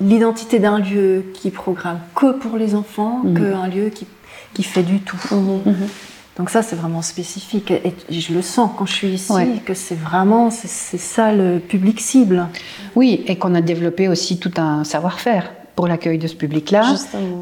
l'identité 0.00 0.58
d'un 0.58 0.78
lieu 0.78 1.26
qui 1.34 1.50
programme 1.50 2.00
que 2.14 2.32
pour 2.32 2.56
les 2.56 2.74
enfants 2.74 3.22
mhm. 3.24 3.38
qu'un 3.38 3.68
lieu 3.68 3.88
qui, 3.90 4.06
qui, 4.54 4.62
fait 4.62 4.82
du 4.82 5.00
tout. 5.00 5.20
Mhm. 5.30 5.88
Donc 6.36 6.50
ça, 6.50 6.62
c'est 6.62 6.76
vraiment 6.76 7.02
spécifique. 7.02 7.70
Et 7.70 7.94
je 8.10 8.34
le 8.34 8.42
sens 8.42 8.70
quand 8.76 8.84
je 8.86 8.92
suis 8.92 9.08
ici, 9.08 9.32
que 9.64 9.74
c'est 9.74 9.94
vraiment, 9.94 10.50
c'est 10.50 10.98
ça 10.98 11.32
le 11.32 11.58
public 11.58 12.00
cible. 12.00 12.48
Oui, 12.94 13.24
et 13.26 13.36
qu'on 13.36 13.54
a 13.54 13.62
développé 13.62 14.08
aussi 14.08 14.38
tout 14.38 14.52
un 14.58 14.84
savoir-faire 14.84 15.50
pour 15.76 15.86
l'accueil 15.86 16.18
de 16.18 16.26
ce 16.26 16.34
public-là. 16.34 16.94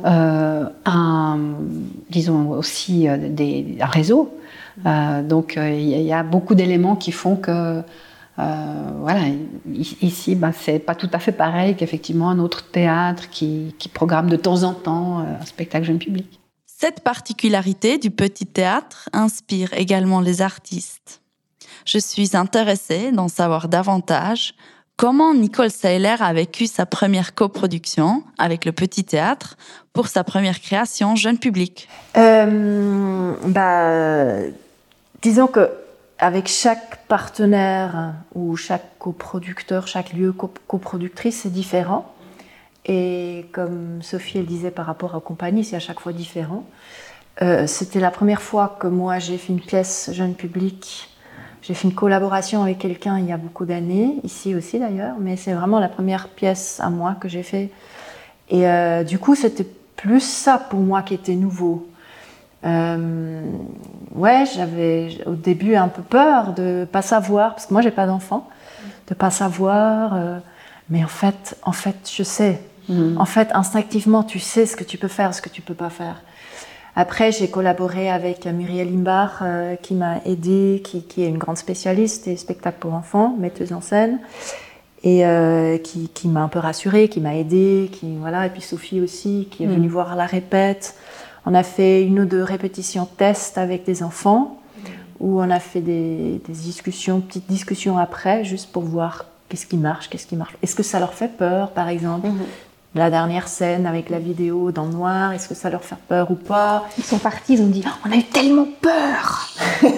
Euh, 0.04 0.68
un, 0.84 1.38
disons 2.10 2.50
aussi 2.50 3.08
euh, 3.08 3.16
des, 3.16 3.78
un 3.80 3.86
réseau. 3.86 4.36
Euh, 4.86 5.22
donc 5.22 5.56
il 5.56 6.02
y, 6.02 6.12
a 6.12 6.24
beaucoup 6.24 6.56
d'éléments 6.56 6.96
qui 6.96 7.12
font 7.12 7.36
que 7.36 7.80
voilà, 8.36 9.20
ici, 9.72 10.34
ben, 10.34 10.50
c'est 10.52 10.80
pas 10.80 10.96
tout 10.96 11.10
à 11.12 11.20
fait 11.20 11.30
pareil 11.30 11.76
qu'effectivement 11.76 12.30
un 12.30 12.40
autre 12.40 12.64
théâtre 12.64 13.30
qui, 13.30 13.76
qui, 13.78 13.88
programme 13.88 14.28
de 14.28 14.36
temps 14.36 14.64
en 14.64 14.72
temps 14.72 15.20
un 15.20 15.44
spectacle 15.44 15.86
jeune 15.86 15.98
public. 15.98 16.40
Cette 16.84 17.00
particularité 17.00 17.96
du 17.96 18.10
petit 18.10 18.44
théâtre 18.44 19.08
inspire 19.14 19.72
également 19.72 20.20
les 20.20 20.42
artistes. 20.42 21.22
Je 21.86 21.96
suis 21.96 22.36
intéressée 22.36 23.10
d'en 23.10 23.28
savoir 23.28 23.70
davantage 23.70 24.54
comment 24.98 25.32
Nicole 25.32 25.70
Seiler 25.70 26.16
a 26.20 26.30
vécu 26.34 26.66
sa 26.66 26.84
première 26.84 27.34
coproduction 27.34 28.22
avec 28.36 28.66
le 28.66 28.72
petit 28.72 29.02
théâtre 29.02 29.56
pour 29.94 30.08
sa 30.08 30.24
première 30.24 30.60
création 30.60 31.16
jeune 31.16 31.38
public? 31.38 31.88
Euh, 32.18 33.32
bah, 33.46 34.46
disons 35.22 35.46
que 35.46 35.70
avec 36.18 36.48
chaque 36.48 37.06
partenaire 37.06 38.12
ou 38.34 38.56
chaque 38.56 38.98
coproducteur, 38.98 39.88
chaque 39.88 40.12
lieu 40.12 40.34
coproductrice, 40.66 41.40
c'est 41.44 41.52
différent. 41.52 42.13
Et 42.86 43.46
comme 43.52 44.02
Sophie 44.02 44.38
elle 44.38 44.46
disait 44.46 44.70
par 44.70 44.86
rapport 44.86 45.14
aux 45.14 45.20
compagnies, 45.20 45.64
c'est 45.64 45.76
à 45.76 45.80
chaque 45.80 46.00
fois 46.00 46.12
différent. 46.12 46.64
Euh, 47.42 47.66
c'était 47.66 48.00
la 48.00 48.10
première 48.10 48.42
fois 48.42 48.76
que 48.78 48.86
moi 48.86 49.18
j'ai 49.18 49.38
fait 49.38 49.52
une 49.52 49.60
pièce 49.60 50.10
jeune 50.12 50.34
public. 50.34 51.08
J'ai 51.62 51.72
fait 51.72 51.88
une 51.88 51.94
collaboration 51.94 52.62
avec 52.62 52.78
quelqu'un 52.78 53.18
il 53.18 53.26
y 53.26 53.32
a 53.32 53.38
beaucoup 53.38 53.64
d'années, 53.64 54.16
ici 54.22 54.54
aussi 54.54 54.78
d'ailleurs, 54.78 55.16
mais 55.18 55.36
c'est 55.36 55.54
vraiment 55.54 55.80
la 55.80 55.88
première 55.88 56.28
pièce 56.28 56.78
à 56.80 56.90
moi 56.90 57.16
que 57.18 57.28
j'ai 57.28 57.42
fait. 57.42 57.70
Et 58.50 58.68
euh, 58.68 59.02
du 59.02 59.18
coup, 59.18 59.34
c'était 59.34 59.66
plus 59.96 60.20
ça 60.20 60.58
pour 60.58 60.80
moi 60.80 61.00
qui 61.00 61.14
était 61.14 61.34
nouveau. 61.34 61.88
Euh, 62.66 63.42
ouais, 64.14 64.44
j'avais 64.54 65.18
au 65.26 65.34
début 65.34 65.74
un 65.74 65.88
peu 65.88 66.02
peur 66.02 66.52
de 66.52 66.86
pas 66.90 67.02
savoir, 67.02 67.54
parce 67.54 67.64
que 67.64 67.72
moi 67.72 67.80
j'ai 67.80 67.90
pas 67.90 68.06
d'enfant, 68.06 68.46
de 69.08 69.14
pas 69.14 69.30
savoir. 69.30 70.18
mais 70.90 71.02
en 71.02 71.08
fait, 71.08 71.56
en 71.62 71.72
fait, 71.72 72.10
je 72.14 72.22
sais. 72.22 72.60
Mm. 72.88 73.18
En 73.18 73.24
fait, 73.24 73.48
instinctivement, 73.54 74.22
tu 74.22 74.38
sais 74.38 74.66
ce 74.66 74.76
que 74.76 74.84
tu 74.84 74.98
peux 74.98 75.08
faire, 75.08 75.34
ce 75.34 75.42
que 75.42 75.48
tu 75.48 75.62
peux 75.62 75.74
pas 75.74 75.90
faire. 75.90 76.22
Après, 76.96 77.32
j'ai 77.32 77.48
collaboré 77.48 78.08
avec 78.08 78.46
Muriel 78.46 78.88
Imbar, 78.88 79.40
euh, 79.42 79.74
qui 79.74 79.94
m'a 79.94 80.18
aidée, 80.24 80.80
qui, 80.84 81.22
est 81.22 81.28
une 81.28 81.38
grande 81.38 81.56
spécialiste 81.56 82.26
des 82.26 82.36
spectacles 82.36 82.78
pour 82.78 82.94
enfants, 82.94 83.34
metteuse 83.38 83.72
en 83.72 83.80
scène, 83.80 84.20
et 85.02 85.26
euh, 85.26 85.76
qui, 85.78 86.28
m'a 86.28 86.42
un 86.42 86.48
peu 86.48 86.60
rassurée, 86.60 87.08
qui 87.08 87.20
m'a 87.20 87.34
aidée, 87.34 87.90
qui 87.92 88.14
voilà, 88.16 88.46
et 88.46 88.50
puis 88.50 88.62
Sophie 88.62 89.00
aussi, 89.00 89.48
qui 89.50 89.64
est 89.64 89.66
venue 89.66 89.88
mm. 89.88 89.92
voir 89.92 90.14
la 90.14 90.26
répète. 90.26 90.94
On 91.46 91.54
a 91.54 91.64
fait 91.64 92.04
une 92.04 92.20
ou 92.20 92.26
deux 92.26 92.42
répétitions 92.42 93.06
test 93.06 93.58
avec 93.58 93.84
des 93.84 94.02
enfants, 94.02 94.60
où 95.18 95.40
on 95.40 95.50
a 95.50 95.60
fait 95.60 95.80
des, 95.80 96.40
discussions, 96.48 97.20
petites 97.20 97.48
discussions 97.48 97.98
après, 97.98 98.44
juste 98.44 98.70
pour 98.70 98.84
voir 98.84 99.26
qu'est-ce 99.48 99.66
qui 99.66 99.76
marche, 99.76 100.08
qu'est-ce 100.10 100.26
qui 100.26 100.36
marche. 100.36 100.56
Est-ce 100.62 100.76
que 100.76 100.82
ça 100.84 101.00
leur 101.00 101.14
fait 101.14 101.36
peur, 101.36 101.72
par 101.72 101.88
exemple? 101.88 102.28
Mm-hmm 102.28 102.63
la 102.94 103.10
dernière 103.10 103.48
scène 103.48 103.86
avec 103.86 104.08
la 104.08 104.18
vidéo 104.18 104.70
dans 104.70 104.84
le 104.84 104.92
noir, 104.92 105.32
est-ce 105.32 105.48
que 105.48 105.54
ça 105.54 105.68
leur 105.68 105.82
fait 105.82 105.96
peur 106.08 106.30
ou 106.30 106.36
pas? 106.36 106.84
Ils 106.96 107.04
sont 107.04 107.18
partis, 107.18 107.54
ils 107.54 107.62
ont 107.62 107.66
dit 107.66 107.82
oh, 107.84 107.90
on 108.06 108.12
a 108.12 108.16
eu 108.16 108.22
tellement 108.22 108.68
peur. 108.80 109.48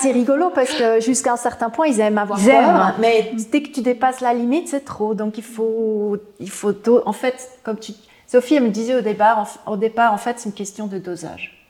c'est 0.00 0.12
rigolo 0.12 0.50
parce 0.54 0.72
que 0.72 1.00
jusqu'à 1.00 1.34
un 1.34 1.36
certain 1.36 1.68
point 1.68 1.86
ils 1.86 2.00
aiment 2.00 2.18
avoir 2.18 2.40
peur, 2.40 2.94
mais 3.00 3.32
dès 3.52 3.62
que 3.62 3.70
tu 3.70 3.82
dépasses 3.82 4.20
la 4.20 4.32
limite 4.32 4.68
c'est 4.68 4.84
trop. 4.84 5.14
Donc 5.14 5.36
il 5.36 5.44
faut, 5.44 6.16
il 6.40 6.50
faut 6.50 6.74
en 7.04 7.12
fait 7.12 7.50
comme 7.62 7.78
tu, 7.78 7.92
Sophie 8.26 8.54
elle 8.54 8.64
me 8.64 8.70
disait 8.70 8.96
au 8.96 9.02
départ, 9.02 9.46
au 9.66 9.76
départ 9.76 10.12
en 10.12 10.18
fait 10.18 10.38
c'est 10.38 10.48
une 10.48 10.54
question 10.54 10.86
de 10.86 10.98
dosage. 10.98 11.60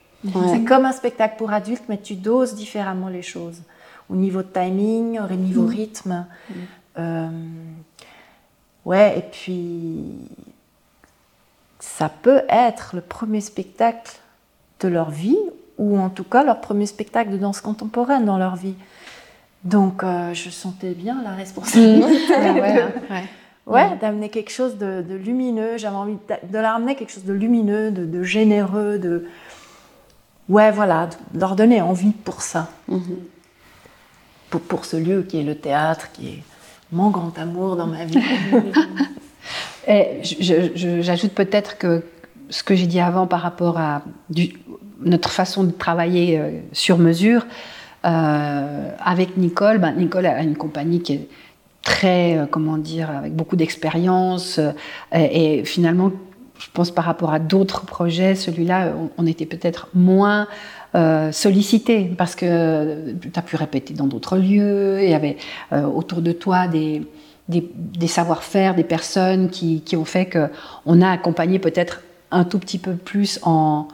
C'est 0.51 0.63
comme 0.63 0.85
un 0.85 0.91
spectacle 0.91 1.35
pour 1.37 1.53
adultes, 1.53 1.83
mais 1.87 1.97
tu 1.97 2.15
doses 2.15 2.55
différemment 2.55 3.09
les 3.09 3.21
choses 3.21 3.61
au 4.09 4.15
niveau 4.15 4.41
de 4.41 4.47
timing, 4.47 5.19
au 5.19 5.33
niveau 5.33 5.63
mm. 5.63 5.69
rythme. 5.69 6.25
Mm. 6.49 6.53
Euh, 6.97 7.29
Ouais, 8.85 9.17
et 9.17 9.21
puis 9.21 10.03
ça 11.79 12.09
peut 12.09 12.43
être 12.49 12.91
le 12.95 13.01
premier 13.01 13.41
spectacle 13.41 14.13
de 14.79 14.87
leur 14.87 15.09
vie, 15.09 15.37
ou 15.77 15.99
en 15.99 16.09
tout 16.09 16.23
cas 16.23 16.43
leur 16.43 16.61
premier 16.61 16.85
spectacle 16.85 17.31
de 17.31 17.37
danse 17.37 17.61
contemporaine 17.61 18.25
dans 18.25 18.37
leur 18.37 18.55
vie. 18.55 18.75
Donc 19.63 20.03
euh, 20.03 20.33
je 20.33 20.49
sentais 20.49 20.93
bien 20.93 21.21
la 21.23 21.31
responsabilité. 21.31 22.05
Mmh. 22.05 23.71
ouais, 23.71 23.81
hein, 23.81 23.97
d'amener 23.99 24.29
quelque 24.29 24.51
chose 24.51 24.77
de, 24.77 25.03
lumineux. 25.09 25.77
J'avais 25.77 25.95
envie 25.95 26.17
de, 26.43 26.57
leur 26.57 26.75
amener 26.75 26.95
quelque 26.95 27.11
chose 27.11 27.25
de 27.25 27.33
lumineux, 27.33 27.89
de, 27.89 28.23
généreux, 28.23 28.99
de. 28.99 29.27
Ouais, 30.47 30.71
voilà, 30.71 31.09
de 31.33 31.39
leur 31.39 31.55
donner 31.55 31.81
envie 31.81 32.11
pour 32.11 32.43
ça. 32.43 32.69
Mmh. 32.87 32.99
Pour, 34.51 34.61
pour 34.61 34.85
ce 34.85 34.97
lieu 34.97 35.23
qui 35.23 35.39
est 35.39 35.43
le 35.43 35.57
théâtre, 35.57 36.11
qui 36.11 36.27
est 36.27 36.43
mon 36.91 37.09
grand 37.09 37.37
amour 37.37 37.75
dans 37.75 37.87
ma 37.87 38.05
vie. 38.05 38.19
J'ajoute 41.01 41.33
peut-être 41.33 41.77
que 41.77 42.03
ce 42.49 42.63
que 42.63 42.75
j'ai 42.75 42.87
dit 42.87 42.99
avant 42.99 43.27
par 43.27 43.41
rapport 43.41 43.77
à 43.77 44.01
notre 45.01 45.29
façon 45.29 45.63
de 45.63 45.71
travailler 45.71 46.39
euh, 46.39 46.51
sur 46.71 46.97
mesure, 46.97 47.45
euh, 48.05 48.91
avec 49.03 49.37
Nicole, 49.37 49.79
ben, 49.79 49.93
Nicole 49.93 50.25
a 50.25 50.41
une 50.41 50.55
compagnie 50.55 51.01
qui 51.01 51.13
est 51.13 51.27
très, 51.83 52.37
euh, 52.37 52.45
comment 52.49 52.77
dire, 52.77 53.09
avec 53.09 53.35
beaucoup 53.35 53.55
d'expérience. 53.55 54.59
et, 55.13 55.63
finalement, 55.65 56.11
je 56.57 56.67
pense 56.73 56.91
par 56.91 57.05
rapport 57.05 57.33
à 57.33 57.39
d'autres 57.39 57.85
projets, 57.85 58.35
celui-là, 58.35 58.93
on, 59.17 59.27
était 59.27 59.45
peut-être 59.45 59.89
moins 59.93 60.47
euh, 60.95 61.33
sollicité 61.33 62.09
parce 62.17 62.35
que 62.35 63.11
tu 63.19 63.29
as 63.35 63.41
pu 63.41 63.57
répéter 63.57 63.93
dans 63.93 64.07
d'autres 64.07 64.37
lieux, 64.37 65.03
il 65.03 65.09
y 65.09 65.13
avait 65.13 65.35
euh, 65.73 65.83
autour 65.83 66.21
de 66.21 66.31
toi 66.31 66.69
des, 66.69 67.05
des, 67.49 68.07
savoir-faire, 68.07 68.75
des 68.75 68.85
personnes 68.85 69.49
qui, 69.49 69.81
qui 69.81 69.97
ont 69.97 70.05
fait 70.05 70.29
qu'on 70.29 71.01
a 71.01 71.09
accompagné 71.09 71.59
peut-être 71.59 72.01
un 72.31 72.45
tout 72.45 72.59
petit 72.59 72.77
peu 72.77 72.93
plus 72.93 73.41
en, 73.43 73.89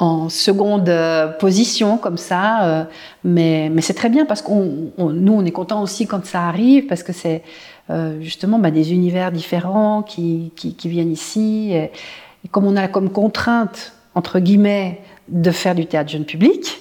en 0.00 0.28
seconde 0.28 0.88
euh, 0.88 1.28
position 1.28 1.98
comme 1.98 2.16
ça, 2.16 2.88
mais, 3.22 3.70
mais 3.70 3.80
c'est 3.80 3.94
très 3.94 4.08
bien 4.08 4.26
parce 4.26 4.42
qu'on 4.42 4.90
nous 4.98 5.32
on 5.32 5.44
est 5.44 5.52
content 5.52 5.80
aussi 5.80 6.08
quand 6.08 6.26
ça 6.26 6.48
arrive 6.48 6.86
parce 6.86 7.04
que 7.04 7.12
c'est 7.12 7.42
justement 8.20 8.58
bah, 8.58 8.72
des 8.72 8.92
univers 8.92 9.30
différents 9.30 10.02
qui, 10.02 10.52
qui, 10.56 10.88
viennent 10.88 11.12
ici 11.12 11.72
et, 11.72 11.92
comme 12.50 12.64
on 12.64 12.76
a 12.76 12.88
comme 12.88 13.10
contrainte 13.10 13.92
entre 14.16 14.40
guillemets 14.40 15.00
de 15.30 15.50
faire 15.50 15.74
du 15.74 15.86
théâtre 15.86 16.10
jeune 16.10 16.24
public, 16.24 16.80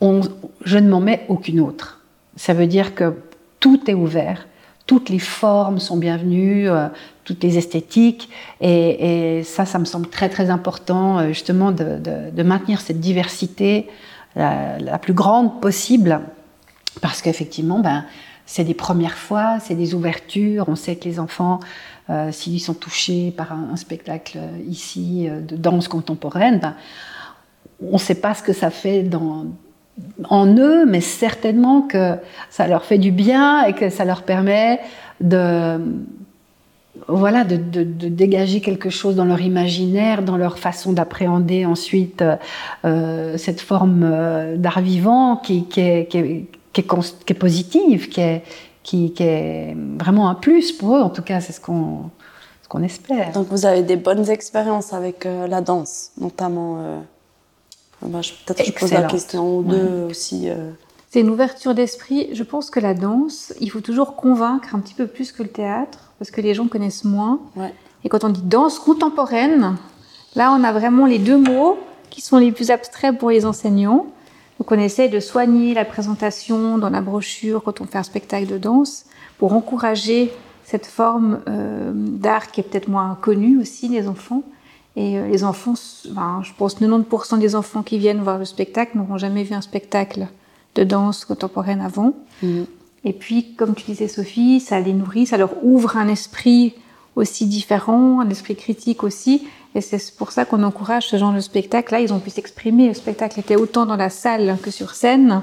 je 0.00 0.78
ne 0.78 0.88
m'en 0.88 1.00
mets 1.00 1.24
aucune 1.28 1.60
autre. 1.60 2.00
Ça 2.36 2.54
veut 2.54 2.66
dire 2.66 2.94
que 2.94 3.14
tout 3.60 3.90
est 3.90 3.94
ouvert, 3.94 4.46
toutes 4.88 5.10
les 5.10 5.18
formes 5.18 5.78
sont 5.78 5.98
bienvenues, 5.98 6.68
euh, 6.68 6.88
toutes 7.24 7.42
les 7.42 7.58
esthétiques. 7.58 8.30
Et, 8.60 9.42
ça, 9.44 9.66
ça 9.66 9.78
me 9.78 9.84
semble 9.84 10.08
très 10.08 10.28
très 10.28 10.50
important 10.50 11.18
euh, 11.18 11.28
justement 11.28 11.72
de, 11.72 12.42
maintenir 12.42 12.80
cette 12.80 12.98
diversité 12.98 13.88
la, 14.34 14.98
plus 14.98 15.12
grande 15.12 15.60
possible. 15.60 16.20
Parce 17.02 17.22
qu'effectivement, 17.22 17.80
ben, 17.80 18.04
c'est 18.46 18.64
des 18.64 18.74
premières 18.74 19.18
fois, 19.18 19.58
c'est 19.60 19.74
des 19.74 19.94
ouvertures. 19.94 20.64
On 20.68 20.76
sait 20.76 20.96
que 20.96 21.04
les 21.04 21.20
enfants, 21.20 21.60
euh, 22.08 22.32
s'ils 22.32 22.60
sont 22.60 22.74
touchés 22.74 23.30
par 23.36 23.52
un, 23.52 23.76
spectacle 23.76 24.38
ici 24.66 25.28
de 25.28 25.56
danse 25.56 25.86
contemporaine, 25.88 26.60
ben, 26.60 26.74
on 27.82 27.94
ne 27.94 27.98
sait 27.98 28.14
pas 28.14 28.34
ce 28.34 28.42
que 28.42 28.52
ça 28.52 28.70
fait 28.70 29.04
en 30.28 30.56
eux, 30.56 30.86
mais 30.86 31.00
certainement 31.00 31.82
que 31.82 32.14
ça 32.50 32.66
leur 32.66 32.84
fait 32.84 32.98
du 32.98 33.10
bien 33.10 33.64
et 33.64 33.72
que 33.72 33.90
ça 33.90 34.04
leur 34.04 34.22
permet 34.22 34.80
de, 35.20 35.78
voilà, 37.06 37.44
de, 37.44 37.56
dégager 37.56 38.60
quelque 38.60 38.90
chose 38.90 39.16
dans 39.16 39.24
leur 39.24 39.40
imaginaire, 39.40 40.22
dans 40.22 40.36
leur 40.36 40.58
façon 40.58 40.92
d'appréhender 40.92 41.64
ensuite 41.64 42.24
euh, 42.84 43.36
cette 43.36 43.60
forme 43.60 44.02
euh, 44.04 44.56
d'art 44.56 44.80
vivant 44.80 45.36
qui, 45.36 45.66
est, 45.76 46.08
qui, 46.08 46.18
est, 46.18 47.38
positive, 47.38 48.08
qui 48.08 48.20
est, 48.20 48.42
qui, 48.82 49.12
est 49.18 49.76
vraiment 49.98 50.28
un 50.28 50.34
plus 50.34 50.72
pour 50.72 50.96
eux. 50.96 51.00
En 51.00 51.10
tout 51.10 51.22
cas, 51.22 51.40
c'est 51.40 51.52
ce 51.52 51.60
qu'on 51.60 52.10
ce 52.62 52.68
qu'on 52.68 52.82
espère. 52.82 53.32
Donc 53.32 53.46
vous 53.50 53.64
avez 53.64 53.82
des 53.82 53.96
bonnes 53.96 54.28
expériences 54.28 54.92
avec 54.92 55.24
euh, 55.24 55.46
la 55.46 55.60
danse, 55.60 56.10
notamment. 56.20 57.02
Bah, 58.02 58.20
peut-être 58.46 58.66
je 58.66 58.72
pose 58.72 58.92
la 58.92 59.02
question 59.04 59.58
ou 59.58 59.62
deux 59.62 60.06
aussi. 60.08 60.48
Euh. 60.48 60.70
C'est 61.10 61.20
une 61.20 61.30
ouverture 61.30 61.74
d'esprit. 61.74 62.28
Je 62.32 62.42
pense 62.42 62.70
que 62.70 62.80
la 62.80 62.94
danse, 62.94 63.54
il 63.60 63.70
faut 63.70 63.80
toujours 63.80 64.14
convaincre 64.14 64.74
un 64.74 64.80
petit 64.80 64.94
peu 64.94 65.06
plus 65.06 65.32
que 65.32 65.42
le 65.42 65.48
théâtre, 65.48 66.12
parce 66.18 66.30
que 66.30 66.40
les 66.40 66.54
gens 66.54 66.68
connaissent 66.68 67.04
moins. 67.04 67.40
Et 68.04 68.08
quand 68.08 68.24
on 68.24 68.28
dit 68.28 68.42
danse 68.42 68.78
contemporaine, 68.78 69.76
là, 70.36 70.52
on 70.52 70.62
a 70.62 70.72
vraiment 70.72 71.06
les 71.06 71.18
deux 71.18 71.38
mots 71.38 71.78
qui 72.10 72.20
sont 72.20 72.36
les 72.36 72.52
plus 72.52 72.70
abstraits 72.70 73.18
pour 73.18 73.30
les 73.30 73.46
enseignants. 73.46 74.06
Donc, 74.58 74.70
on 74.70 74.78
essaie 74.78 75.08
de 75.08 75.20
soigner 75.20 75.72
la 75.72 75.84
présentation 75.84 76.78
dans 76.78 76.90
la 76.90 77.00
brochure 77.00 77.62
quand 77.62 77.80
on 77.80 77.86
fait 77.86 77.98
un 77.98 78.02
spectacle 78.02 78.46
de 78.46 78.58
danse 78.58 79.06
pour 79.38 79.52
encourager 79.54 80.32
cette 80.64 80.86
forme 80.86 81.40
euh, 81.48 81.92
d'art 81.94 82.50
qui 82.50 82.60
est 82.60 82.64
peut-être 82.64 82.88
moins 82.88 83.16
connue 83.20 83.58
aussi 83.58 83.88
des 83.88 84.08
enfants. 84.08 84.42
Et 84.98 85.16
euh, 85.16 85.28
les 85.28 85.44
enfants, 85.44 85.74
je 85.76 86.52
pense 86.58 86.80
90% 86.80 87.38
des 87.38 87.54
enfants 87.54 87.84
qui 87.84 87.98
viennent 87.98 88.20
voir 88.20 88.36
le 88.36 88.44
spectacle 88.44 88.98
n'auront 88.98 89.16
jamais 89.16 89.44
vu 89.44 89.54
un 89.54 89.60
spectacle 89.60 90.26
de 90.74 90.82
danse 90.82 91.24
contemporaine 91.24 91.80
avant. 91.80 92.14
Mhm. 92.42 92.66
Et 93.04 93.12
puis, 93.12 93.54
comme 93.54 93.76
tu 93.76 93.84
disais 93.84 94.08
Sophie, 94.08 94.58
ça 94.58 94.80
les 94.80 94.92
nourrit, 94.92 95.26
ça 95.26 95.36
leur 95.36 95.64
ouvre 95.64 95.96
un 95.96 96.08
esprit 96.08 96.74
aussi 97.14 97.46
différent, 97.46 98.20
un 98.20 98.28
esprit 98.28 98.56
critique 98.56 99.04
aussi. 99.04 99.46
Et 99.76 99.80
c'est 99.80 100.16
pour 100.16 100.32
ça 100.32 100.44
qu'on 100.44 100.64
encourage 100.64 101.06
ce 101.06 101.16
genre 101.16 101.32
de 101.32 101.40
spectacle. 101.40 101.92
Là, 101.92 102.00
ils 102.00 102.12
ont 102.12 102.18
pu 102.18 102.30
s'exprimer. 102.30 102.88
Le 102.88 102.94
spectacle 102.94 103.38
était 103.38 103.54
autant 103.54 103.86
dans 103.86 103.96
la 103.96 104.10
salle 104.10 104.58
que 104.60 104.72
sur 104.72 104.96
scène. 104.96 105.42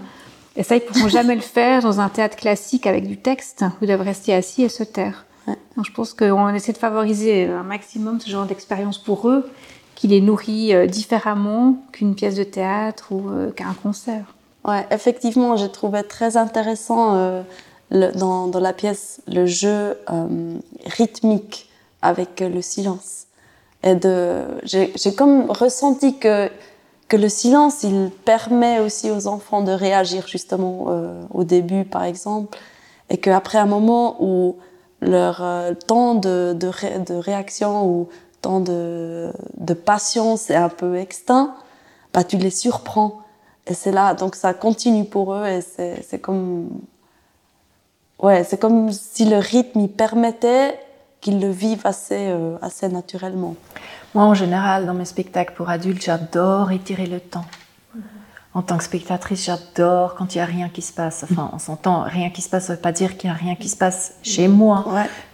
Et 0.57 0.63
ça, 0.63 0.75
ils 0.75 0.81
pourront 0.81 1.07
jamais 1.19 1.35
le 1.35 1.41
faire 1.41 1.81
dans 1.81 2.01
un 2.01 2.09
théâtre 2.09 2.35
classique 2.35 2.87
avec 2.87 3.07
du 3.07 3.15
texte. 3.15 3.63
Vous 3.79 3.87
devez 3.87 4.03
rester 4.03 4.33
assis 4.33 4.63
et 4.63 4.69
se 4.69 4.83
taire. 4.83 5.24
Je 5.83 5.91
pense 5.91 6.13
qu'on 6.13 6.49
essaie 6.53 6.71
de 6.71 6.77
favoriser 6.77 7.47
un 7.47 7.63
maximum 7.63 8.19
ce 8.19 8.29
genre 8.29 8.45
d'expérience 8.45 8.97
pour 8.97 9.29
eux, 9.29 9.49
qui 9.95 10.07
les 10.07 10.21
nourrit 10.21 10.73
euh, 10.73 10.85
différemment 10.85 11.77
qu'une 11.91 12.15
pièce 12.15 12.35
de 12.35 12.43
théâtre 12.43 13.11
ou 13.11 13.29
euh, 13.29 13.51
qu'un 13.51 13.73
concert. 13.81 14.35
Ouais, 14.65 14.85
effectivement, 14.91 15.55
j'ai 15.57 15.69
trouvé 15.69 16.03
très 16.03 16.37
intéressant 16.37 17.15
euh, 17.15 17.41
dans, 17.91 18.47
dans, 18.47 18.59
la 18.59 18.73
pièce 18.73 19.21
le 19.27 19.45
jeu 19.45 19.97
rythmique 20.85 21.69
avec 22.01 22.39
le 22.39 22.61
silence. 22.61 23.25
Et 23.83 23.95
de, 23.95 24.43
j'ai, 24.63 24.91
comme 25.15 25.49
ressenti 25.49 26.17
que 26.17 26.49
que 27.07 27.17
le 27.17 27.29
silence, 27.29 27.83
il 27.83 28.09
permet 28.25 28.79
aussi 28.79 29.11
aux 29.11 29.27
enfants 29.27 29.61
de 29.61 29.71
réagir 29.71 30.27
justement 30.27 30.87
au 31.31 31.43
début, 31.43 31.85
par 31.85 32.03
exemple, 32.03 32.57
et 33.11 33.17
qu'après 33.17 33.59
un 33.59 33.67
moment 33.67 34.17
où 34.19 34.55
leur 35.01 35.41
euh, 35.41 35.73
temps 35.73 36.15
de, 36.15 36.55
de, 36.57 37.13
réaction 37.13 37.87
ou 37.87 38.09
temps 38.41 38.59
de, 38.59 39.31
de 39.57 39.73
patience 39.73 40.49
est 40.49 40.55
un 40.55 40.69
peu 40.69 40.97
extinct, 40.97 41.55
bah, 42.13 42.23
tu 42.23 42.37
les 42.37 42.49
surprends. 42.49 43.21
Et 43.67 43.73
c'est 43.73 43.91
là, 43.91 44.13
donc 44.13 44.35
ça 44.35 44.53
continue 44.53 45.05
pour 45.05 45.33
eux 45.33 45.45
et 45.47 45.61
c'est 45.61 46.19
comme. 46.19 46.69
Ouais, 48.19 48.43
c'est 48.43 48.57
comme 48.57 48.91
si 48.91 49.25
le 49.25 49.37
rythme 49.37 49.81
y 49.81 49.87
permettait 49.87 50.79
qu'ils 51.19 51.41
le 51.41 51.49
vivent 51.49 51.85
assez, 51.85 52.29
euh, 52.29 52.55
assez 52.61 52.87
naturellement. 52.87 53.55
Moi, 54.13 54.23
en 54.23 54.33
général, 54.33 54.85
dans 54.85 54.93
mes 54.93 55.05
spectacles 55.05 55.53
pour 55.55 55.69
adultes, 55.69 56.03
j'adore 56.03 56.71
étirer 56.71 57.07
le 57.07 57.19
temps 57.19 57.45
en 58.55 58.61
tant 58.61 58.77
que 58.77 58.85
spectatrice, 58.85 59.45
j'adore 59.45 60.15
quand 60.15 60.33
il 60.33 60.37
n'y 60.37 60.41
a 60.41 60.45
rien 60.45 60.69
qui 60.69 60.81
se 60.81 60.93
passe. 60.93 61.25
Enfin, 61.29 61.51
on 61.51 61.59
s'entend, 61.59 62.03
rien 62.03 62.29
qui 62.29 62.41
se 62.41 62.47
passe, 62.49 62.67
ça 62.67 62.73
ne 62.73 62.77
veut 62.77 62.81
pas 62.81 62.93
dire 62.93 63.17
qu'il 63.17 63.29
n'y 63.29 63.35
a 63.35 63.37
rien 63.37 63.55
qui 63.55 63.67
se 63.67 63.75
passe 63.75 64.13
chez 64.23 64.47
moi. 64.47 64.85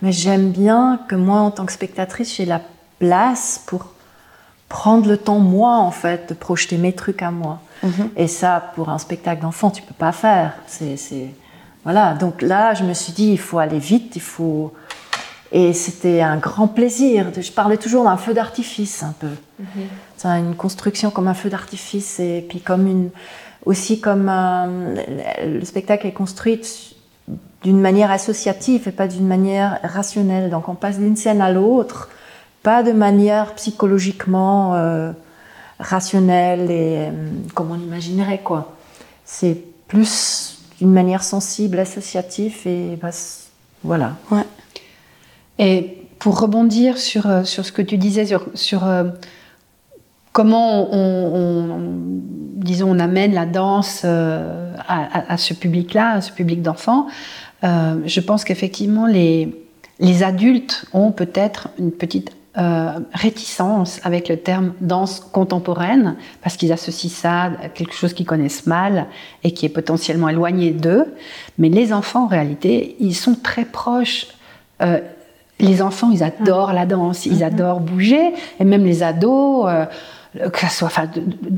Mais 0.01 0.11
j'aime 0.11 0.49
bien 0.49 0.99
que 1.07 1.13
moi, 1.15 1.39
en 1.39 1.51
tant 1.51 1.67
que 1.67 1.71
spectatrice, 1.71 2.35
j'ai 2.35 2.45
la 2.45 2.61
place 2.97 3.61
pour 3.67 3.85
prendre 4.69 5.07
le 5.07 5.17
temps, 5.17 5.37
moi, 5.37 5.77
en 5.77 5.91
fait, 5.91 6.29
de 6.29 6.33
projeter 6.33 6.77
mes 6.77 6.93
trucs 6.93 7.21
à 7.21 7.29
moi. 7.29 7.59
Mhm. 7.83 8.09
Et 8.17 8.27
ça, 8.27 8.71
pour 8.73 8.89
un 8.89 8.97
spectacle 8.97 9.43
d'enfant, 9.43 9.69
tu 9.69 9.83
peux 9.83 9.93
pas 9.93 10.13
faire. 10.13 10.53
C'est, 10.65 10.97
Voilà. 11.83 12.15
Donc 12.15 12.41
là, 12.41 12.73
je 12.73 12.83
me 12.83 12.95
suis 12.95 13.13
dit, 13.13 13.33
il 13.33 13.39
faut 13.39 13.59
aller 13.59 13.79
vite, 13.79 14.15
il 14.15 14.21
faut 14.21 14.73
et 15.51 15.73
c'était 15.73 16.21
un 16.21 16.37
grand 16.37 16.67
plaisir. 16.67 17.27
Je 17.37 17.51
parlais 17.51 17.77
toujours 17.77 18.05
d'un 18.05 18.17
feu 18.17 18.33
d'artifice 18.33 19.03
un 19.03 19.13
peu. 19.19 19.31
Mhm. 19.59 19.87
C'est 20.17 20.27
une 20.27 20.55
construction 20.55 21.11
comme 21.11 21.27
un 21.27 21.33
feu 21.33 21.49
d'artifice 21.49 22.19
et 22.19 22.45
puis 22.47 22.61
comme 22.61 22.87
une, 22.87 23.09
aussi 23.65 23.99
comme 23.99 24.31
le 25.43 25.65
spectacle 25.65 26.07
est 26.07 26.13
construit 26.13 26.95
d'une 27.63 27.79
manière 27.79 28.11
associative 28.11 28.87
et 28.87 28.91
pas 28.91 29.07
d'une 29.07 29.27
manière 29.27 29.79
rationnelle. 29.83 30.49
Donc 30.49 30.69
on 30.69 30.75
passe 30.75 30.97
d'une 30.97 31.15
scène 31.15 31.41
à 31.41 31.51
l'autre, 31.51 32.09
pas 32.63 32.83
de 32.83 32.91
manière 32.91 33.53
psychologiquement 33.55 34.75
euh, 34.75 35.11
rationnelle 35.79 36.71
et 36.71 36.97
euh, 36.97 37.11
comme 37.53 37.71
on 37.71 37.79
imaginerait 37.79 38.39
quoi. 38.39 38.73
C'est 39.25 39.57
plus 39.87 40.59
d'une 40.79 40.91
manière 40.91 41.23
sensible, 41.23 41.77
associative 41.79 42.65
et 42.65 42.97
bah, 43.01 43.09
voilà. 43.83 44.15
Ouais. 44.31 44.43
Et 45.61 46.07
pour 46.17 46.39
rebondir 46.39 46.97
sur, 46.97 47.27
euh, 47.27 47.43
sur 47.43 47.65
ce 47.65 47.71
que 47.71 47.83
tu 47.83 47.97
disais, 47.97 48.25
sur, 48.55 48.87
euh, 48.87 49.05
comment 50.33 50.89
on, 50.91 51.79
amène 52.99 53.33
la 53.33 53.45
danse 53.45 54.01
euh, 54.03 54.73
à, 54.87 55.37
ce 55.37 55.53
public-là, 55.53 56.13
à 56.13 56.21
ce 56.21 56.31
public 56.31 56.61
d'enfants, 56.61 57.07
je 57.63 58.19
pense 58.19 58.43
qu'effectivement, 58.43 59.07
les 59.07 60.23
adultes 60.23 60.85
ont 60.93 61.11
peut-être 61.11 61.69
une 61.79 61.91
petite 61.91 62.31
réticence 63.13 63.99
avec 64.03 64.29
le 64.29 64.37
terme 64.37 64.73
danse 64.81 65.19
contemporaine, 65.19 66.15
parce 66.41 66.57
qu'ils 66.57 66.71
associent 66.71 67.09
ça 67.09 67.43
à 67.43 67.69
quelque 67.69 67.93
chose 67.93 68.13
qu'ils 68.13 68.25
connaissent 68.25 68.67
mal 68.67 69.07
et 69.43 69.53
qui 69.53 69.65
est 69.65 69.69
potentiellement 69.69 70.29
éloigné 70.29 70.71
d'eux. 70.71 71.05
Mais 71.57 71.69
les 71.69 71.93
enfants, 71.93 72.25
en 72.25 72.27
réalité, 72.27 72.95
ils 72.99 73.15
sont 73.15 73.35
très 73.35 73.65
proches 73.65 74.27
les 75.61 75.81
enfants, 75.81 76.11
ils 76.11 76.23
adorent 76.23 76.73
la 76.73 76.85
danse, 76.85 77.25
ils 77.25 77.37
mhm. 77.37 77.43
adorent 77.43 77.79
bouger, 77.79 78.33
et 78.59 78.65
même 78.65 78.83
les 78.83 79.03
ados. 79.03 79.65
Euh, 79.67 79.85
que 80.49 80.59
ça 80.59 80.69
soit, 80.69 80.87
enfin, 80.87 81.09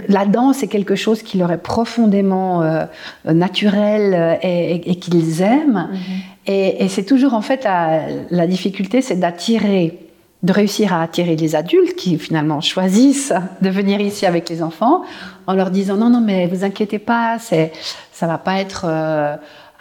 la 0.07 0.25
danse 0.25 0.63
est 0.63 0.67
quelque 0.67 0.95
chose 0.95 1.21
qui 1.21 1.37
leur 1.37 1.51
est 1.51 1.59
profondément 1.59 2.63
euh, 2.63 2.85
naturel 3.23 4.15
euh, 4.15 4.35
et, 4.41 4.95
qu'ils 4.95 5.43
aiment. 5.43 5.89
Mhm. 5.91 5.99
Et, 6.47 6.87
c'est 6.87 7.03
toujours 7.03 7.35
en 7.35 7.41
fait 7.41 7.65
la, 7.65 8.47
difficulté, 8.47 9.03
c'est 9.03 9.19
d'attirer, 9.19 9.99
de 10.41 10.51
réussir 10.51 10.91
à 10.91 11.03
attirer 11.03 11.35
les 11.35 11.55
adultes 11.55 11.95
qui 11.95 12.17
finalement 12.17 12.61
choisissent 12.61 13.33
de 13.61 13.69
venir 13.69 14.01
ici 14.01 14.25
avec 14.25 14.49
les 14.49 14.63
enfants 14.63 15.03
en 15.45 15.53
leur 15.53 15.69
disant 15.69 15.95
non 15.95 16.09
non 16.09 16.21
mais 16.21 16.47
vous 16.47 16.63
inquiétez 16.63 16.99
pas, 16.99 17.37
c'est 17.39 17.71
ça 18.11 18.25
va 18.25 18.39
pas 18.39 18.59
être 18.59 18.87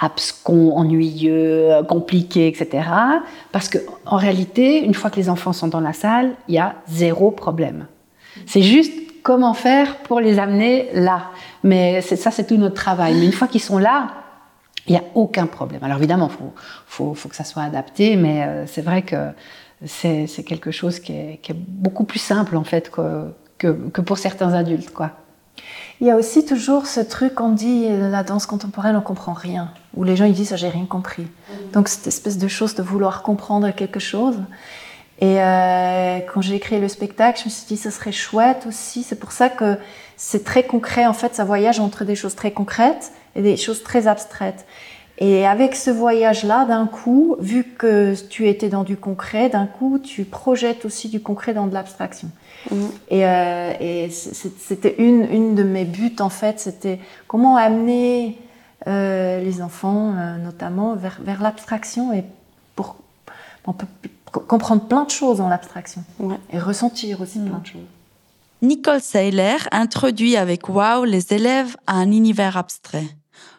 abscon, 0.03 0.73
ennuyeux, 0.77 1.71
compliqué, 1.89 2.49
etc. 2.49 2.89
Parce 3.53 3.69
que 3.69 3.79
en 4.05 4.17
réalité, 4.17 4.85
une 4.85 4.95
fois 4.95 5.11
que 5.11 5.17
les 5.17 5.29
enfants 5.31 5.53
sont 5.53 5.69
dans 5.69 5.81
la 5.81 5.93
salle, 5.93 6.33
il 6.49 6.57
y 6.57 6.59
a 6.59 6.75
zéro 6.89 7.31
problème. 7.31 7.87
C'est 8.47 8.63
juste 8.63 8.93
comment 9.23 9.55
faire 9.55 9.99
pour 9.99 10.21
les 10.21 10.39
amener 10.39 10.89
là. 10.93 11.31
Mais 11.63 12.01
ça, 12.03 12.33
c'est 12.33 12.47
tout 12.47 12.57
notre 12.57 12.75
travail. 12.75 13.15
Mais 13.15 13.27
une 13.27 13.33
fois 13.33 13.47
qu'ils 13.47 13.61
sont 13.61 13.79
là, 13.79 14.09
il 14.89 14.93
n'y 14.93 14.99
a 14.99 15.05
aucun 15.15 15.47
problème. 15.47 15.85
Alors 15.85 15.99
évidemment, 15.99 16.29
il 16.29 16.55
faut, 16.87 17.15
que 17.29 17.37
ça 17.37 17.45
soit 17.45 17.63
adapté, 17.63 18.17
mais 18.17 18.43
euh, 18.43 18.67
c'est 18.67 18.83
vrai 18.83 19.03
que 19.03 19.31
c'est 19.87 20.45
quelque 20.45 20.73
chose 20.73 20.99
qui 20.99 21.13
est, 21.13 21.55
beaucoup 21.55 22.05
plus 22.05 22.19
simple 22.19 22.57
en 22.57 22.65
fait 22.65 22.91
que, 22.91 23.33
que, 23.59 23.69
que 23.69 24.01
pour 24.01 24.19
certains 24.19 24.53
adultes. 24.55 24.93
quoi. 24.93 25.13
Il 26.03 26.09
y 26.09 26.11
a 26.11 26.17
aussi 26.17 26.45
toujours 26.45 26.89
ce 26.89 26.99
truc 26.99 27.37
qu'on 27.37 27.51
dit 27.51 27.87
la 27.89 28.25
danse 28.25 28.45
contemporaine, 28.47 28.97
on 28.97 29.01
comprend 29.01 29.35
rien. 29.35 29.71
Ou 29.95 30.03
les 30.03 30.17
gens 30.17 30.25
ils 30.25 30.35
disent 30.35 30.53
j'ai 30.57 30.69
rien 30.69 30.85
compris. 30.85 31.29
Donc 31.73 31.87
cette 31.87 32.09
espèce 32.09 32.39
de 32.39 32.49
chose 32.49 32.75
de 32.75 32.83
vouloir 32.83 33.23
comprendre 33.23 33.71
quelque 33.71 34.01
chose. 34.01 34.35
Et 35.21 35.41
euh, 35.41 36.19
quand 36.35 36.41
j'ai 36.41 36.59
créé 36.59 36.81
le 36.81 36.89
spectacle, 36.89 37.39
je 37.39 37.45
me 37.45 37.51
suis 37.51 37.67
dit 37.69 37.77
ce 37.77 37.91
serait 37.91 38.11
chouette 38.11 38.65
aussi. 38.67 39.05
C'est 39.05 39.21
pour 39.21 39.31
ça 39.31 39.49
que 39.49 39.77
c'est 40.17 40.43
très 40.43 40.65
concret. 40.65 41.07
En 41.07 41.13
fait, 41.13 41.37
ça 41.37 41.45
voyage 41.45 41.79
entre 41.79 42.05
des 42.05 42.17
choses 42.17 42.35
très 42.35 42.51
concrètes 42.51 43.13
et 43.37 43.43
des 43.43 43.57
choses 43.57 43.85
très 43.85 44.09
abstraites. 44.09 44.67
Et 45.19 45.47
avec 45.47 45.77
ce 45.77 45.93
voyage-là, 45.93 46.65
d'un 46.65 46.89
coup, 46.89 47.37
vu 47.39 47.63
que 47.63 48.17
tu 48.29 48.49
étais 48.49 48.69
dans 48.69 48.83
du 48.83 48.97
concret, 48.97 49.51
d'un 49.51 49.67
coup, 49.67 50.01
tu 50.01 50.25
projettes 50.25 50.85
aussi 50.85 51.09
du 51.09 51.21
concret 51.21 51.55
dans 51.55 51.69
de 51.69 51.75
l'abstraction. 51.75 52.29
Et, 53.11 53.27
euh, 53.27 53.73
et 53.81 54.11
c'était 54.11 54.95
une, 54.99 55.25
une 55.31 55.55
de 55.55 55.63
mes 55.63 55.85
buts, 55.85 56.17
en 56.21 56.29
fait, 56.29 56.61
c'était 56.61 57.01
comment 57.27 57.57
amener 57.57 58.39
euh, 58.87 59.41
les 59.41 59.63
enfants, 59.63 60.15
euh, 60.17 60.37
notamment, 60.39 60.97
vers, 60.97 61.19
vers 61.23 61.43
l'abstraction 61.43 62.13
et 62.13 62.25
pour 62.75 62.97
on 63.65 63.73
peut 63.73 63.87
comprendre 64.49 64.83
plein 64.89 65.05
de 65.05 65.11
choses 65.11 65.39
dans 65.39 65.49
l'abstraction 65.49 66.03
et 66.51 66.59
ressentir 66.59 67.21
aussi 67.21 67.39
plein 67.39 67.59
de 67.59 67.67
choses. 67.67 67.81
Nicole 68.61 69.01
Seiler 69.01 69.57
introduit 69.71 70.37
avec 70.37 70.69
Wow 70.69 71.05
les 71.05 71.33
élèves 71.33 71.77
à 71.87 71.95
un 71.95 72.11
univers 72.11 72.57
abstrait. 72.57 73.07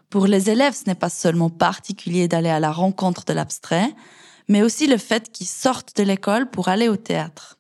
Pour 0.09 0.27
les 0.27 0.49
élèves, 0.49 0.73
ce 0.73 0.87
n'est 0.87 0.95
pas 0.95 1.09
seulement 1.09 1.49
particulier 1.49 2.27
d'aller 2.27 2.49
à 2.49 2.59
la 2.59 2.71
rencontre 2.71 3.23
de 3.25 3.33
l'abstrait, 3.33 3.89
mais 4.49 4.61
aussi 4.61 4.87
le 4.87 4.97
fait 4.97 5.31
qu'ils 5.31 5.47
sortent 5.47 5.95
de 5.95 6.03
l'école 6.03 6.49
pour 6.49 6.67
aller 6.67 6.89
au 6.89 6.97
théâtre. 6.97 7.57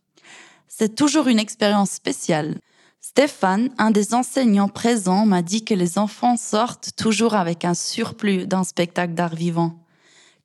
C'est 0.75 0.95
toujours 0.95 1.27
une 1.27 1.37
expérience 1.37 1.91
spéciale. 1.91 2.55
Stéphane, 2.99 3.69
un 3.77 3.91
des 3.91 4.15
enseignants 4.15 4.69
présents, 4.69 5.23
m'a 5.23 5.43
dit 5.43 5.63
que 5.63 5.75
les 5.75 5.99
enfants 5.99 6.35
sortent 6.35 6.93
toujours 6.97 7.35
avec 7.35 7.63
un 7.63 7.75
surplus 7.75 8.47
d'un 8.47 8.63
spectacle 8.63 9.13
d'art 9.13 9.35
vivant, 9.35 9.75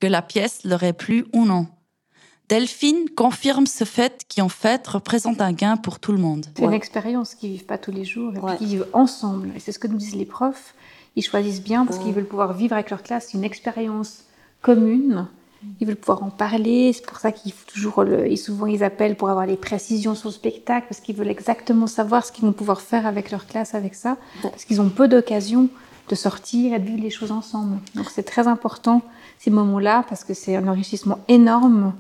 que 0.01 0.07
la 0.07 0.21
pièce 0.21 0.65
leur 0.65 0.83
est 0.83 0.93
plu 0.93 1.25
ou 1.33 1.47
non. 1.47 1.67
Delphine 2.51 3.09
confirme 3.17 3.65
ce 3.67 3.85
fait 3.85 4.27
qui 4.29 4.43
en 4.43 4.51
fait 4.51 4.87
représente 4.87 5.41
un 5.41 5.55
gain 5.55 5.79
pour 5.79 5.99
tout 5.99 6.13
le 6.13 6.19
monde. 6.19 6.45
C'est 6.59 6.65
une 6.65 6.75
expérience 6.75 7.35
qu'ils 7.35 7.53
vivent 7.53 7.65
pas 7.65 7.79
tous 7.79 7.93
les 7.93 8.05
jours 8.05 8.35
et 8.37 8.59
qu'ils 8.59 8.67
vivent 8.67 8.89
ensemble. 8.93 9.53
Et 9.57 9.61
c'est 9.61 9.73
ce 9.73 9.79
que 9.79 9.89
nous 9.89 9.97
disent 9.97 10.15
les 10.15 10.27
profs. 10.27 10.75
Ils 11.17 11.23
choisissent 11.23 11.63
bien 11.63 11.87
parce 11.87 11.99
qu'ils 11.99 12.13
veulent 12.13 12.29
pouvoir 12.29 12.53
vivre 12.53 12.75
avec 12.75 12.91
leur 12.91 13.03
classe 13.03 13.33
une 13.33 13.45
expérience 13.45 14.25
commune. 14.61 15.27
Ils 15.81 15.87
veulent 15.87 15.97
pouvoir 15.97 16.23
en 16.23 16.31
parler. 16.31 16.93
C'est 16.93 17.05
pour 17.05 17.19
ça 17.19 17.33
qu'ils 17.33 17.53
toujours 17.53 18.05
le, 18.05 18.35
souvent 18.37 18.67
ils 18.67 18.85
appellent 18.85 19.17
pour 19.17 19.29
avoir 19.29 19.47
les 19.47 19.57
précisions 19.57 20.15
sur 20.15 20.29
le 20.29 20.35
spectacle 20.35 20.87
parce 20.89 21.01
qu'ils 21.01 21.17
veulent 21.17 21.29
exactement 21.29 21.87
savoir 21.87 22.25
ce 22.25 22.33
qu'ils 22.33 22.45
vont 22.45 22.53
pouvoir 22.53 22.81
faire 22.81 23.07
avec 23.07 23.31
leur 23.31 23.47
classe 23.47 23.75
avec 23.75 23.95
ça. 23.95 24.17
Parce 24.43 24.65
qu'ils 24.65 24.81
ont 24.81 24.89
peu 24.89 25.09
d'occasions 25.09 25.69
de 26.09 26.15
sortir 26.15 26.75
et 26.75 26.79
de 26.79 26.85
vivre 26.85 27.03
les 27.03 27.11
choses 27.11 27.33
ensemble. 27.33 27.79
Donc 27.95 28.11
c'est 28.11 28.23
très 28.23 28.47
important 28.47 29.03
ces 29.39 29.51
moments-là 29.51 30.05
parce 30.09 30.25
que 30.25 30.35
c'est 30.35 30.57
un 30.57 30.67
enrichissement 30.69 31.19
énorme 31.29 31.93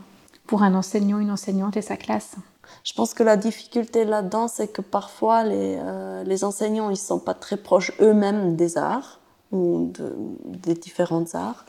pour 0.46 0.62
un 0.62 0.74
enseignant, 0.74 1.18
une 1.18 1.30
enseignante 1.30 1.76
et 1.76 1.82
sa 1.82 1.96
classe. 1.96 2.36
Je 2.84 2.92
pense 2.94 3.12
que 3.12 3.22
la 3.22 3.36
difficulté 3.36 4.04
là-dedans, 4.04 4.48
c'est 4.48 4.68
que 4.68 4.80
parfois 4.80 5.44
les, 5.44 5.78
euh, 5.78 6.24
les 6.24 6.44
enseignants, 6.44 6.90
ils 6.90 6.96
sont 6.96 7.18
pas 7.18 7.34
très 7.34 7.56
proches 7.56 7.92
eux-mêmes 8.00 8.56
des 8.56 8.78
arts 8.78 9.20
ou 9.52 9.90
de, 9.92 10.14
des 10.44 10.74
différents 10.74 11.34
arts. 11.34 11.66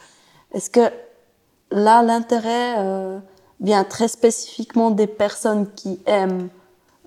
Est-ce 0.53 0.69
que 0.69 0.91
là, 1.71 2.01
l'intérêt 2.01 2.75
euh, 2.77 3.19
vient 3.59 3.83
très 3.83 4.07
spécifiquement 4.07 4.91
des 4.91 5.07
personnes 5.07 5.67
qui 5.75 5.99
aiment 6.05 6.49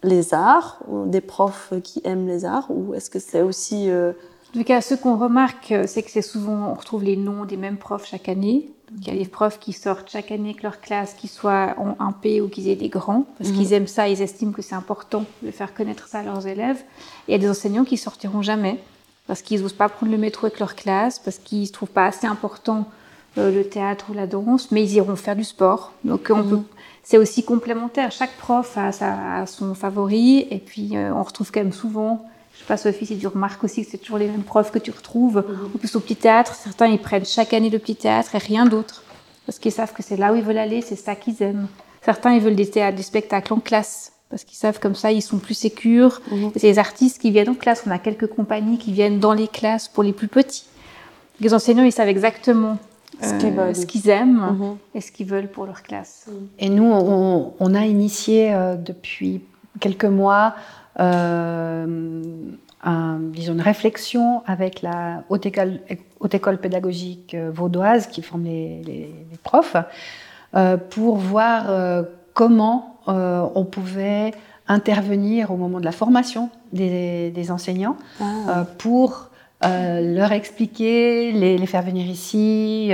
les 0.03 0.35
arts, 0.35 0.79
ou 0.89 1.07
des 1.07 1.21
profs 1.21 1.73
qui 1.85 2.01
aiment 2.05 2.27
les 2.27 2.45
arts, 2.45 2.67
ou 2.71 2.95
est-ce 2.95 3.11
que 3.11 3.19
c'est 3.19 3.43
aussi... 3.43 3.89
Euh... 3.89 4.13
En 4.55 4.59
tout 4.59 4.65
cas, 4.65 4.81
ce 4.81 4.95
qu'on 4.95 5.17
remarque, 5.17 5.73
c'est 5.87 6.03
que 6.03 6.11
c'est 6.11 6.23
souvent, 6.23 6.71
on 6.71 6.75
retrouve 6.75 7.05
les 7.05 7.17
noms 7.17 7.45
des 7.45 7.57
mêmes 7.57 7.79
profs 7.79 8.07
chaque 8.07 8.29
année. 8.29 8.69
Il 8.99 9.07
y 9.07 9.11
a 9.11 9.15
des 9.15 9.29
profs 9.29 9.59
qui 9.59 9.73
sortent 9.73 10.11
chaque 10.11 10.31
année 10.31 10.51
avec 10.51 10.63
leur 10.63 10.81
classe, 10.81 11.15
qu'ils 11.15 11.31
soient 11.31 11.75
en 11.79 11.93
1P 12.11 12.43
ou 12.43 12.49
qu'ils 12.49 12.69
aient 12.69 12.77
des 12.77 12.91
grands, 12.91 13.25
parce 13.39 13.51
mhm. 13.51 13.57
qu'ils 13.57 13.73
aiment 13.73 13.87
ça, 13.87 14.09
ils 14.09 14.21
estiment 14.21 14.53
que 14.53 14.61
c'est 14.61 14.75
important 14.75 15.25
de 15.43 15.51
faire 15.51 15.73
connaître 15.73 16.09
ça 16.09 16.19
à 16.19 16.23
leurs 16.23 16.47
élèves. 16.47 16.83
Et 17.27 17.31
il 17.31 17.33
y 17.33 17.35
a 17.37 17.39
des 17.39 17.49
enseignants 17.49 17.85
qui 17.85 17.97
sortiront 17.97 18.43
jamais, 18.43 18.79
parce 19.27 19.41
qu'ils 19.41 19.63
n'osent 19.63 19.73
pas 19.73 19.89
prendre 19.89 20.13
le 20.13 20.19
métro 20.19 20.47
avec 20.47 20.59
leur 20.59 20.75
classe, 20.75 21.19
parce 21.19 21.39
qu'ils 21.39 21.63
ne 21.63 21.69
trouvent 21.69 21.89
pas 21.89 22.07
assez 22.07 22.27
important 22.27 22.81
euh, 22.81 23.02
le 23.37 23.63
théâtre 23.63 24.07
ou 24.11 24.15
la 24.15 24.27
danse, 24.27 24.71
mais 24.71 24.83
ils 24.83 24.95
iront 24.95 25.17
faire 25.17 25.37
du 25.37 25.45
sport. 25.45 25.93
Donc 26.05 26.31
on 26.31 26.43
peut, 26.43 26.57
mhm. 26.57 26.65
c'est 27.03 27.19
aussi 27.19 27.45
complémentaire. 27.45 28.13
Chaque 28.13 28.37
prof 28.37 28.77
a, 28.77 28.93
sa, 28.93 29.47
son 29.47 29.75
favori, 29.75 30.47
et 30.51 30.59
puis 30.59 30.97
euh, 30.97 31.15
on 31.15 31.23
retrouve 31.23 31.51
quand 31.51 31.61
même 31.61 31.73
souvent 31.73 32.27
je 32.55 32.59
sais 32.59 32.65
pas, 32.67 32.77
Sophie, 32.77 33.07
si 33.07 33.19
tu 33.19 33.27
remarques 33.27 33.65
aussi 33.65 33.85
que 33.85 33.91
c'est 33.91 33.99
toujours 33.99 34.19
les 34.19 34.29
mêmes 34.29 34.43
profs 34.43 34.71
que 34.71 34.79
tu 34.79 34.91
retrouves. 34.91 35.45
Mhm. 35.49 35.71
En 35.75 35.79
plus, 35.79 35.97
au 35.97 36.01
petit 36.01 36.17
théâtre, 36.17 36.55
certains, 36.55 36.87
ils 36.87 36.99
prennent 36.99 37.25
chaque 37.25 37.55
année 37.55 37.71
le 37.71 37.79
petit 37.79 37.97
théâtre 37.97 38.35
et 38.35 38.39
rien 38.39 38.67
d'autre. 38.67 39.03
Parce 39.47 39.59
qu'ils 39.59 39.73
savent 39.73 39.93
que 39.93 40.03
c'est 40.03 40.17
là 40.17 40.33
où 40.33 40.37
ils 40.37 40.43
veulent 40.43 40.59
aller, 40.59 40.83
c'est 40.83 40.97
ça 40.97 41.15
qu'ils 41.15 41.43
aiment. 41.43 41.67
Certains, 42.03 42.35
ils 42.35 42.41
veulent 42.41 42.57
des 42.57 42.69
théâtres, 42.69 42.97
des 42.97 43.03
spectacles 43.03 43.55
en 43.55 43.61
classe. 43.61 44.13
Parce 44.29 44.45
qu'ils 44.45 44.57
savent 44.57 44.79
comme 44.79 44.95
ça, 44.95 45.13
ils 45.13 45.23
sont 45.23 45.39
plus 45.39 45.55
sécures. 45.55 46.21
Mhm. 46.31 46.53
C'est 46.57 46.67
les 46.67 46.79
artistes 46.79 47.21
qui 47.21 47.31
viennent 47.31 47.49
en 47.49 47.55
classe. 47.55 47.85
On 47.87 47.91
a 47.91 47.99
quelques 47.99 48.29
compagnies 48.29 48.79
qui 48.79 48.93
viennent 48.93 49.19
dans 49.19 49.33
les 49.33 49.49
classes 49.49 49.89
pour 49.89 50.03
les 50.03 50.13
plus 50.13 50.29
petits. 50.29 50.65
Les 51.41 51.55
enseignants, 51.55 51.85
ils 51.85 51.93
savent 51.93 52.09
exactement 52.09 52.79
ce 53.21 53.87
qu'ils 53.87 54.11
euh, 54.11 54.15
aiment 54.15 54.57
mhm. 54.59 54.77
et 54.95 55.01
ce 55.01 55.13
qu'ils 55.13 55.27
veulent 55.27 55.49
pour 55.49 55.67
leur 55.67 55.83
classe. 55.83 56.29
Et 56.59 56.69
nous, 56.69 56.91
on, 56.91 57.75
a 57.75 57.85
initié 57.85 58.55
euh, 58.55 58.77
depuis 58.77 59.43
quelques 59.81 60.05
mois 60.05 60.55
euh, 62.87 63.17
disons, 63.21 63.53
une 63.53 63.61
réflexion 63.61 64.43
avec 64.45 64.83
la 64.83 65.23
haute 65.29 65.47
école, 65.47 65.79
haute 66.19 66.35
école 66.35 66.59
pédagogique 66.59 67.35
euh, 67.35 67.51
vaudoise 67.55 68.09
qui 68.09 68.23
forme 68.23 68.43
les, 68.43 69.15
profs 69.45 69.77
euh, 70.57 70.77
pour 70.77 71.17
voir 71.17 71.67
comment 72.35 72.97
on 73.07 73.65
pouvait 73.65 74.33
intervenir 74.69 75.51
au 75.51 75.57
moment 75.57 75.81
de 75.81 75.85
la 75.85 75.93
formation 75.93 76.51
des, 76.73 77.51
enseignants 77.51 77.97
ah. 78.21 78.65
pour 78.79 79.29
leur 79.63 80.33
expliquer, 80.33 81.33
les, 81.33 81.67
faire 81.67 81.83
venir 81.83 82.07
ici, 82.07 82.93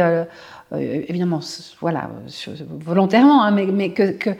évidemment, 0.72 1.40
voilà, 1.80 2.10
volontairement, 2.80 3.42
hein, 3.42 3.50
mais, 3.50 3.92
que, 3.92 4.34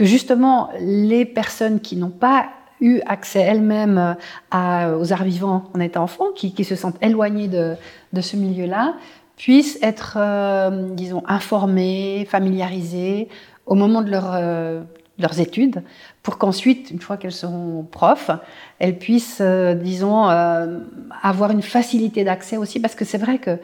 justement 0.00 0.70
les 0.80 1.24
personnes 1.24 1.80
qui 1.80 1.96
n'ont 1.96 2.10
pas 2.10 2.46
eu 2.80 3.00
accès 3.06 3.40
elles-mêmes 3.40 4.16
euh, 4.54 4.98
aux 4.98 5.12
arts 5.12 5.24
vivants 5.24 5.64
en 5.74 5.80
étant 5.80 6.04
enfant, 6.04 6.26
qui, 6.34 6.64
se 6.64 6.76
sentent 6.76 7.02
éloignées 7.02 7.48
de, 7.48 7.76
ce 8.20 8.36
milieu-là, 8.36 8.94
puissent 9.36 9.78
être, 9.82 10.16
euh, 10.18 10.88
disons, 10.92 11.22
informées, 11.26 12.26
familiarisées 12.28 13.28
au 13.66 13.74
moment 13.74 14.02
de 14.02 14.10
euh, 14.12 14.82
leurs 15.18 15.40
études, 15.40 15.82
pour 16.22 16.38
qu'ensuite, 16.38 16.90
une 16.90 17.00
fois 17.00 17.16
qu'elles 17.16 17.32
seront 17.32 17.86
profs, 17.90 18.30
elles 18.78 18.98
puissent, 18.98 19.40
disons, 19.40 20.24
avoir 20.26 21.50
une 21.50 21.62
facilité 21.62 22.24
d'accès 22.24 22.56
aussi, 22.56 22.80
parce 22.80 22.94
que 22.94 23.04
c'est 23.04 23.18
vrai 23.18 23.38
que 23.38 23.58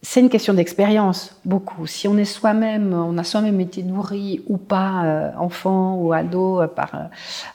c'est 0.00 0.20
une 0.20 0.28
question 0.28 0.54
d'expérience, 0.54 1.34
beaucoup. 1.44 1.86
Si 1.86 2.06
on 2.06 2.16
est 2.16 2.24
soi-même, 2.24 2.92
on 2.92 3.18
a 3.18 3.24
soi-même 3.24 3.60
été 3.60 3.82
nourri 3.82 4.42
ou 4.46 4.56
pas, 4.56 5.04
euh, 5.04 5.30
enfant 5.36 5.96
ou 5.96 6.12
ado, 6.12 6.60
euh, 6.60 6.68
par, 6.68 6.92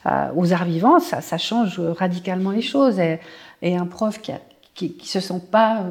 euh, 0.06 0.28
aux 0.36 0.52
arts 0.52 0.66
vivants, 0.66 0.98
ça, 1.00 1.38
change 1.38 1.80
radicalement 1.80 2.50
les 2.50 2.60
choses. 2.60 2.98
Et, 3.00 3.18
un 3.62 3.86
prof 3.86 4.20
qui, 4.20 4.92
qui, 4.92 5.08
se 5.08 5.20
sent 5.20 5.40
pas 5.50 5.86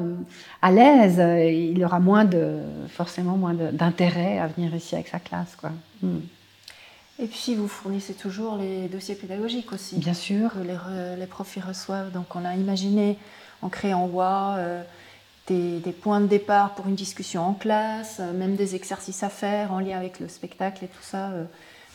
à 0.62 0.70
l'aise, 0.70 1.18
il 1.18 1.84
aura 1.84 1.98
moins 1.98 2.24
de, 2.24 2.58
forcément 2.88 3.36
moins 3.36 3.54
d'intérêt 3.54 4.38
à 4.38 4.46
venir 4.46 4.72
ici 4.76 4.94
avec 4.94 5.08
sa 5.08 5.18
classe, 5.18 5.56
quoi. 5.56 5.70
Hmm. 6.02 6.20
Et 7.18 7.26
puis 7.26 7.54
vous 7.54 7.68
fournissez 7.68 8.14
toujours 8.14 8.56
les 8.56 8.88
dossiers 8.88 9.14
pédagogiques 9.14 9.72
aussi. 9.72 9.96
Bien 9.96 10.14
sûr. 10.14 10.50
les, 10.62 10.76
les 11.16 11.26
profs 11.26 11.56
y 11.56 11.60
reçoivent. 11.60 12.10
Donc 12.10 12.34
on 12.34 12.44
a 12.44 12.54
imaginé 12.56 13.18
en 13.62 13.68
créant 13.68 14.06
WA 14.06 14.84
des, 15.46 15.92
points 15.92 16.20
de 16.20 16.26
départ 16.26 16.74
pour 16.74 16.86
une 16.86 16.94
discussion 16.94 17.42
en 17.42 17.54
classe, 17.54 18.18
euh, 18.20 18.32
même 18.32 18.56
des 18.56 18.74
exercices 18.74 19.22
à 19.22 19.28
faire 19.28 19.72
en 19.72 19.80
lien 19.80 19.98
avec 19.98 20.20
le 20.20 20.28
spectacle 20.28 20.84
et 20.84 20.88
tout 20.88 21.02
ça. 21.02 21.30
Euh. 21.30 21.44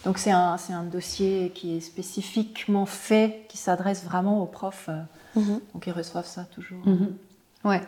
Donc 0.06 0.18
c'est 0.18 0.32
un, 0.32 0.56
un, 0.70 0.84
dossier 0.84 1.52
qui 1.54 1.78
est 1.78 1.82
spécifiquement 1.82 2.86
fait, 2.86 3.46
qui 3.50 3.58
s'adresse 3.58 4.04
vraiment 4.04 4.42
aux 4.42 4.46
profs. 4.46 4.90
Euh. 4.90 5.02
Mhm. 5.40 5.60
Donc 5.74 5.88
ils 5.88 5.94
reçoivent 5.94 6.28
ça 6.28 6.46
toujours. 6.46 6.86
Mhm. 6.86 7.16
Ouais. 7.66 7.82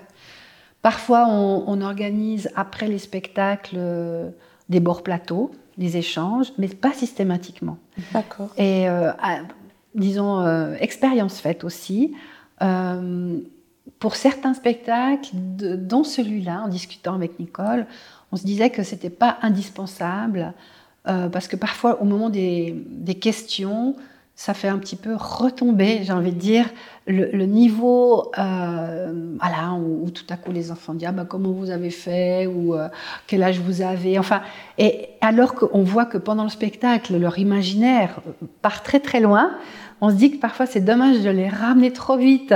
Parfois 0.82 1.28
on, 1.28 1.82
organise 1.82 2.50
après 2.56 2.88
les 2.88 2.98
spectacles 2.98 3.80
des 4.68 4.80
bords 4.80 5.04
plateaux, 5.04 5.52
des 5.78 5.98
échanges, 5.98 6.52
mais 6.58 6.68
pas 6.68 6.94
systématiquement. 6.94 7.78
D'accord. 8.14 8.50
Et 8.58 8.88
disons, 9.96 10.46
expérience 10.76 11.40
faite 11.40 11.64
aussi 11.64 12.14
pour 14.00 14.16
certains 14.16 14.54
spectacles, 14.54 15.30
dont 15.34 16.04
celui-là, 16.04 16.64
en 16.66 16.68
discutant 16.68 17.14
avec 17.14 17.40
Nicole, 17.40 17.86
on 18.32 18.38
se 18.38 18.44
disait 18.44 18.70
que 18.70 18.84
c'était 18.84 19.10
pas 19.10 19.38
indispensable 19.42 20.54
euh, 21.08 21.30
parce 21.30 21.48
que 21.48 21.56
parfois, 21.56 22.02
au 22.02 22.06
moment 22.06 22.30
des, 22.30 23.18
questions, 23.20 23.96
ça 24.44 24.56
fait 24.56 24.70
un 24.70 24.80
petit 24.80 24.96
peu 24.96 25.14
retomber, 25.14 26.00
j'ai 26.02 26.14
envie 26.14 26.32
de 26.32 26.40
dire, 26.40 26.66
le, 27.06 27.46
niveau 27.46 28.32
euh, 28.40 29.36
voilà, 29.40 29.74
où, 29.74 30.10
tout 30.10 30.26
à 30.32 30.36
coup 30.36 30.52
les 30.52 30.72
enfants 30.72 30.96
disent 30.96 31.10
ah, 31.10 31.12
bah, 31.12 31.26
comment 31.30 31.52
vous 31.52 31.70
avez 31.70 31.92
fait 31.92 32.48
ou 32.48 32.74
euh, 32.74 32.88
quel 33.28 33.44
âge 33.44 33.60
vous 33.60 33.84
avez. 33.84 34.18
Enfin, 34.18 34.42
et 34.80 35.10
alors 35.22 35.54
qu'on 35.54 35.84
voit 35.84 36.06
que 36.06 36.18
pendant 36.18 36.42
le 36.42 36.50
spectacle, 36.50 37.16
leur 37.18 37.38
imaginaire 37.38 38.20
part 38.64 38.82
très 38.82 39.00
très 39.00 39.20
loin, 39.20 39.52
on 40.02 40.10
se 40.10 40.16
dit 40.16 40.32
que 40.32 40.38
parfois 40.38 40.66
c'est 40.66 40.82
dommage 40.82 41.22
de 41.22 41.30
les 41.30 41.48
ramener 41.48 41.94
trop 41.94 42.18
vite 42.18 42.56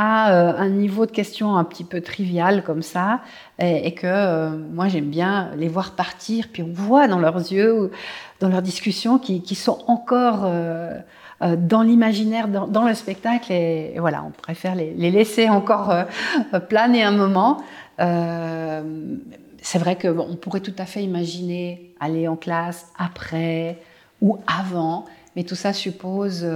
à 0.00 0.32
euh, 0.32 0.56
un 0.56 0.68
niveau 0.68 1.06
de 1.06 1.10
questions 1.10 1.56
un 1.56 1.64
petit 1.64 1.82
peu 1.82 2.00
trivial 2.00 2.62
comme 2.62 2.82
ça, 2.82 3.20
et, 3.58 3.94
que 3.94 4.06
euh, 4.06 4.50
moi 4.50 4.86
j'aime 4.86 5.10
bien 5.10 5.50
les 5.56 5.66
voir 5.66 5.96
partir, 5.96 6.46
puis 6.52 6.62
on 6.62 6.72
voit 6.72 7.08
dans 7.08 7.18
leurs 7.18 7.38
yeux, 7.38 7.90
dans 8.38 8.48
leurs 8.48 8.62
discussions, 8.62 9.18
qui, 9.18 9.54
sont 9.56 9.82
encore 9.88 10.42
euh, 10.44 11.00
dans 11.40 11.82
l'imaginaire, 11.82 12.46
dans, 12.46 12.84
le 12.84 12.94
spectacle, 12.94 13.52
et, 13.52 13.96
voilà, 13.98 14.22
on 14.24 14.30
préfère 14.30 14.76
les, 14.76 14.94
laisser 14.94 15.48
encore 15.48 15.92
planer 16.68 17.02
un 17.02 17.10
moment. 17.10 17.60
c'est 17.98 19.78
vrai 19.80 19.98
qu'on 19.98 20.36
pourrait 20.36 20.60
tout 20.60 20.76
à 20.78 20.86
fait 20.86 21.02
imaginer 21.02 21.92
aller 21.98 22.28
en 22.28 22.36
classe 22.36 22.92
après 22.96 23.78
ou 24.22 24.38
avant, 24.46 25.06
mais 25.34 25.42
tout 25.42 25.56
ça 25.56 25.72
suppose 25.72 26.48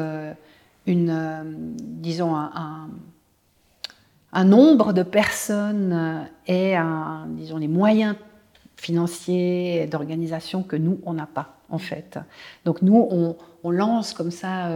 une, 0.87 1.75
disons, 1.77 2.37
un, 2.37 2.89
nombre 4.33 4.93
de 4.93 5.03
personnes 5.03 5.93
euh, 5.93 6.25
et 6.47 6.77
un, 6.77 7.27
disons, 7.29 7.59
les 7.59 7.69
moyens 7.69 8.17
financiers 8.77 9.87
d'organisation 9.87 10.63
que 10.63 10.77
nous, 10.77 11.01
on 11.05 11.13
n'a 11.15 11.27
pas, 11.27 11.57
en 11.69 11.79
fait. 11.79 12.19
Donc 12.65 12.83
nous, 12.83 12.97
on, 12.97 13.37
lance 13.71 14.13
comme 14.13 14.33
ça 14.33 14.69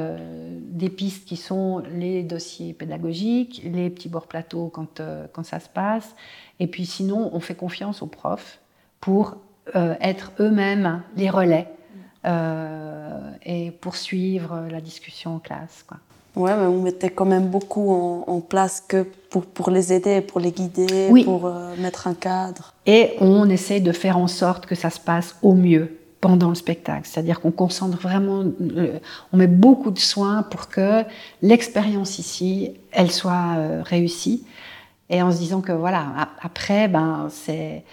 des 0.60 0.88
pistes 0.88 1.26
qui 1.26 1.36
sont 1.36 1.82
les 1.92 2.22
dossiers 2.22 2.72
pédagogiques, 2.72 3.60
les 3.64 3.90
petits 3.90 4.08
bords 4.08 4.28
plateaux 4.28 4.68
quand, 4.68 5.02
quand 5.32 5.44
ça 5.44 5.58
se 5.58 5.68
passe, 5.68 6.14
et 6.60 6.68
puis 6.68 6.86
sinon, 6.86 7.30
on 7.32 7.40
fait 7.40 7.56
confiance 7.56 8.00
aux 8.00 8.06
profs 8.06 8.60
pour 9.00 9.38
être 9.74 10.30
eux-mêmes 10.38 11.02
les 11.16 11.28
relais 11.28 11.66
euh, 12.26 13.30
et 13.44 13.70
poursuivre 13.70 14.66
la 14.68 14.80
discussion 14.80 15.36
en 15.36 15.38
classe. 15.38 15.84
Quoi. 15.86 15.98
Ouais, 16.36 16.54
mais 16.54 16.66
on 16.66 16.82
mettait 16.82 17.10
quand 17.10 17.24
même 17.24 17.48
beaucoup 17.48 17.90
en, 17.90 18.40
place 18.40 18.82
que 18.86 19.06
pour, 19.30 19.46
pour, 19.46 19.70
les 19.70 19.92
aider, 19.92 20.20
pour 20.20 20.38
les 20.38 20.52
guider, 20.52 21.10
pour 21.24 21.46
euh, 21.46 21.74
mettre 21.78 22.06
un 22.06 22.14
cadre. 22.14 22.74
Et 22.84 23.14
on 23.20 23.48
essaie 23.48 23.80
de 23.80 23.92
faire 23.92 24.18
en 24.18 24.26
sorte 24.26 24.66
que 24.66 24.74
ça 24.74 24.90
se 24.90 25.00
passe 25.00 25.36
au 25.42 25.54
mieux 25.54 25.98
pendant 26.20 26.50
le 26.50 26.54
spectacle. 26.54 27.02
C'est-à-dire 27.04 27.40
qu'on 27.40 27.50
concentre 27.50 27.98
vraiment, 27.98 28.44
euh, 28.60 28.98
on 29.32 29.38
met 29.38 29.46
beaucoup 29.46 29.90
de 29.90 29.98
soins 29.98 30.42
pour 30.42 30.68
que 30.68 31.04
l'expérience 31.40 32.18
ici, 32.18 32.72
elle 32.92 33.10
soit 33.10 33.82
réussie. 33.82 34.44
Et 35.08 35.22
en 35.22 35.32
se 35.32 35.38
disant 35.38 35.60
que 35.60 35.72
voilà, 35.72 36.28
après, 36.42 36.88
ben, 36.88 37.28
c'est 37.30 37.84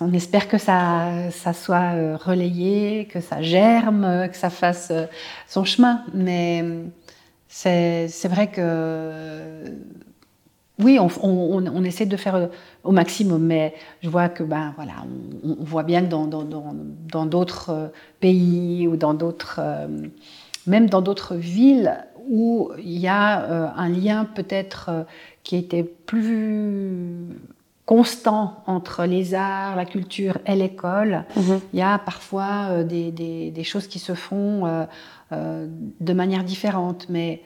on 0.00 0.12
espère 0.12 0.48
que 0.48 0.58
ça, 0.58 1.30
ça 1.30 1.52
soit 1.52 1.94
euh, 1.94 2.16
relayé, 2.16 3.06
que 3.06 3.20
ça 3.20 3.40
germe, 3.40 4.04
euh, 4.04 4.28
que 4.28 4.36
ça 4.36 4.50
fasse 4.50 4.88
euh, 4.90 5.06
son 5.48 5.64
chemin. 5.64 6.02
Mais 6.12 6.62
c'est 7.58 8.28
vrai 8.28 8.48
que 8.50 9.62
oui, 10.78 10.98
on, 11.00 11.84
essaie 11.84 12.04
de 12.04 12.16
faire 12.18 12.50
au 12.84 12.92
maximum, 12.92 13.42
mais 13.42 13.74
je 14.02 14.10
vois 14.10 14.28
que 14.28 14.42
ben 14.42 14.74
voilà, 14.76 14.92
on, 15.42 15.64
voit 15.64 15.82
bien 15.82 16.02
que 16.02 16.10
dans 16.10 17.26
d'autres 17.26 17.92
pays 18.20 18.86
ou 18.86 18.96
dans 18.96 19.14
d'autres, 19.14 19.60
même 20.66 20.90
dans 20.90 21.00
d'autres 21.00 21.34
villes 21.34 21.96
où 22.28 22.72
il 22.78 22.98
y 22.98 23.08
a 23.08 23.72
un 23.74 23.88
lien 23.88 24.26
peut-être 24.26 25.06
qui 25.42 25.56
était 25.56 25.84
plus 25.84 27.38
constant 27.86 28.64
entre 28.66 29.04
les 29.04 29.34
arts, 29.34 29.76
la 29.76 29.84
culture 29.84 30.38
et 30.44 30.56
l'école. 30.56 31.24
Mhm. 31.36 31.60
Il 31.72 31.78
y 31.78 31.82
a 31.82 31.98
parfois 31.98 32.66
euh, 32.70 32.84
des, 32.84 33.12
des, 33.12 33.64
choses 33.64 33.86
qui 33.86 34.00
se 34.00 34.14
font 34.14 34.66
euh, 34.66 34.68
euh, 34.70 34.84
de 35.32 36.12
manière 36.12 36.44
différente, 36.44 37.06
mais 37.08 37.42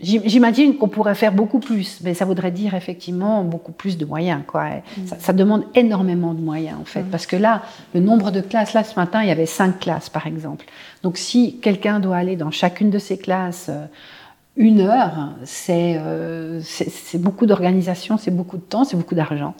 j'imagine 0.00 0.76
qu'on 0.76 0.88
pourrait 0.88 1.14
faire 1.14 1.32
beaucoup 1.32 1.58
plus, 1.58 2.00
mais 2.02 2.14
ça 2.14 2.24
voudrait 2.24 2.50
dire 2.50 2.74
effectivement 2.74 3.44
beaucoup 3.44 3.72
plus 3.72 3.98
de 3.98 4.04
moyens. 4.04 4.42
Quoi. 4.46 4.64
Mhm. 4.96 5.06
Ça, 5.18 5.32
demande 5.32 5.64
énormément 5.74 6.34
de 6.34 6.40
moyens 6.40 6.78
en 6.80 6.84
fait, 6.84 7.02
mhm. 7.02 7.10
parce 7.10 7.26
que 7.26 7.36
là, 7.36 7.62
le 7.94 8.00
nombre 8.00 8.30
de 8.30 8.40
classes, 8.40 8.72
là 8.72 8.84
ce 8.84 8.94
matin, 8.98 9.22
il 9.22 9.28
y 9.28 9.32
avait 9.32 9.46
cinq 9.46 9.80
classes 9.80 10.08
par 10.08 10.26
exemple. 10.26 10.66
Donc 11.02 11.18
si 11.18 11.58
quelqu'un 11.58 12.00
doit 12.00 12.16
aller 12.16 12.36
dans 12.36 12.50
chacune 12.50 12.90
de 12.90 12.98
ces 12.98 13.18
classes, 13.18 13.70
une 14.56 14.80
heure, 14.80 15.30
euh, 15.70 16.60
c'est 16.62 17.18
beaucoup 17.18 17.46
d'organisation, 17.46 18.18
c'est 18.18 18.30
beaucoup 18.30 18.56
de 18.56 18.62
temps, 18.62 18.84
c'est 18.84 18.96
beaucoup 18.96 19.14
d'argent. 19.14 19.54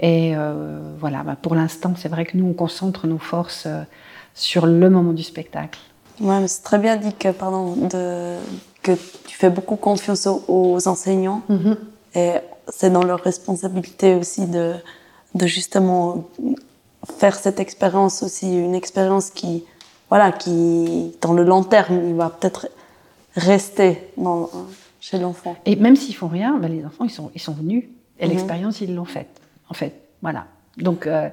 Et 0.00 0.36
euh, 0.36 0.94
voilà, 0.98 1.22
bah, 1.22 1.36
pour 1.40 1.54
l'instant, 1.54 1.94
c'est 1.96 2.08
vrai 2.08 2.24
que 2.24 2.36
nous, 2.36 2.46
on 2.46 2.52
concentre 2.52 3.06
nos 3.06 3.18
forces 3.18 3.64
euh, 3.66 3.82
sur 4.34 4.66
le 4.66 4.90
moment 4.90 5.12
du 5.12 5.22
spectacle. 5.22 5.78
Ouais, 6.20 6.46
c'est 6.46 6.62
très 6.62 6.78
bien 6.78 6.96
dit 6.96 7.12
que, 7.14 7.30
pardon, 7.30 7.74
de, 7.76 8.36
que 8.82 8.92
tu 9.26 9.36
fais 9.36 9.50
beaucoup 9.50 9.76
confiance 9.76 10.26
aux, 10.26 10.88
enseignants. 10.88 11.42
Mm-hmm. 11.50 11.76
Et 12.16 12.32
c'est 12.68 12.90
dans 12.90 13.02
leur 13.02 13.20
responsabilité 13.20 14.14
aussi 14.14 14.46
de, 14.46 14.74
de 15.34 15.46
justement 15.46 16.24
faire 17.18 17.34
cette 17.34 17.60
expérience 17.60 18.22
aussi, 18.22 18.56
une 18.56 18.74
expérience 18.74 19.30
qui, 19.30 19.64
voilà, 20.08 20.32
qui, 20.32 21.12
dans 21.20 21.32
le 21.32 21.44
long 21.44 21.64
terme, 21.64 22.08
il 22.08 22.14
va 22.14 22.30
peut-être 22.30 22.68
rester 23.36 24.10
dans, 24.16 24.48
chez 25.00 25.18
l'enfant. 25.18 25.56
Et 25.66 25.76
même 25.76 25.96
s'ils 25.96 26.14
font 26.14 26.28
rien, 26.28 26.58
ben 26.58 26.70
les 26.70 26.84
enfants, 26.84 27.04
ils 27.04 27.10
sont, 27.10 27.30
ils 27.34 27.40
sont 27.40 27.52
venus. 27.52 27.84
Et 28.18 28.26
mhm. 28.26 28.32
l'expérience, 28.32 28.80
ils 28.80 28.94
l'ont 28.94 29.04
faite. 29.04 29.40
En 29.68 29.74
fait, 29.74 29.92
voilà. 30.22 30.46
Donc, 30.76 31.06
euh, 31.06 31.28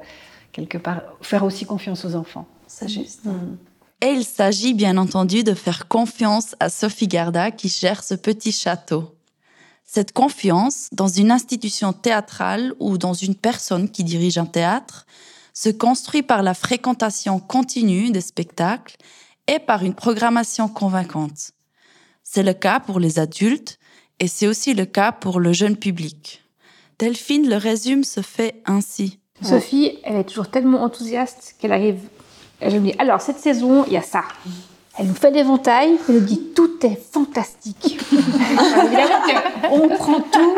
quelque 0.51 0.77
part, 0.77 1.01
faire 1.21 1.43
aussi 1.43 1.65
confiance 1.65 2.05
aux 2.05 2.15
enfants. 2.15 2.45
C'est 2.71 2.87
juste. 2.87 3.25
Mhm. 3.25 3.57
Et 4.01 4.13
il 4.13 4.23
s'agit 4.23 4.73
bien 4.73 4.97
entendu 4.97 5.43
de 5.43 5.53
faire 5.53 5.87
confiance 5.87 6.55
à 6.59 6.69
Sophie 6.69 7.07
Garda 7.07 7.51
qui 7.51 7.69
gère 7.69 8.03
ce 8.03 8.15
petit 8.15 8.51
château. 8.51 9.15
Cette 9.85 10.13
confiance 10.13 10.87
dans 10.91 11.07
une 11.07 11.31
institution 11.31 11.93
théâtrale 11.93 12.73
ou 12.79 12.97
dans 12.97 13.13
une 13.13 13.35
personne 13.35 13.89
qui 13.89 14.03
dirige 14.03 14.37
un 14.37 14.45
théâtre 14.45 15.05
se 15.53 15.69
construit 15.69 16.23
par 16.23 16.43
la 16.43 16.53
fréquentation 16.53 17.39
continue 17.39 18.09
des 18.09 18.21
spectacles 18.21 18.95
et 19.47 19.59
par 19.59 19.83
une 19.83 19.93
programmation 19.93 20.67
convaincante. 20.67 21.51
C'est 22.23 22.43
le 22.43 22.53
cas 22.53 22.79
pour 22.79 22.99
les 22.99 23.19
adultes 23.19 23.77
et 24.19 24.27
c'est 24.27 24.47
aussi 24.47 24.73
le 24.73 24.85
cas 24.85 25.11
pour 25.11 25.39
le 25.39 25.51
jeune 25.51 25.75
public. 25.75 26.41
Delphine 26.97 27.49
le 27.49 27.57
résume 27.57 28.03
se 28.03 28.21
fait 28.21 28.61
ainsi. 28.65 29.19
Sophie, 29.41 29.99
elle 30.03 30.17
est 30.17 30.23
toujours 30.23 30.49
tellement 30.49 30.83
enthousiaste 30.83 31.55
qu'elle 31.59 31.73
arrive. 31.73 31.99
Elle 32.61 32.79
me 32.79 32.91
dit 32.91 32.95
alors 32.99 33.21
cette 33.21 33.39
saison, 33.39 33.85
il 33.87 33.93
y 33.93 33.97
a 33.97 34.01
ça. 34.01 34.23
Elle 34.99 35.07
nous 35.07 35.13
fait 35.13 35.31
l'éventail, 35.31 35.97
elle 36.07 36.15
nous 36.15 36.21
dit 36.21 36.51
tout 36.53 36.85
est 36.85 36.95
fantastique. 36.95 37.97
on 39.71 39.87
prend 39.87 40.19
tout. 40.19 40.55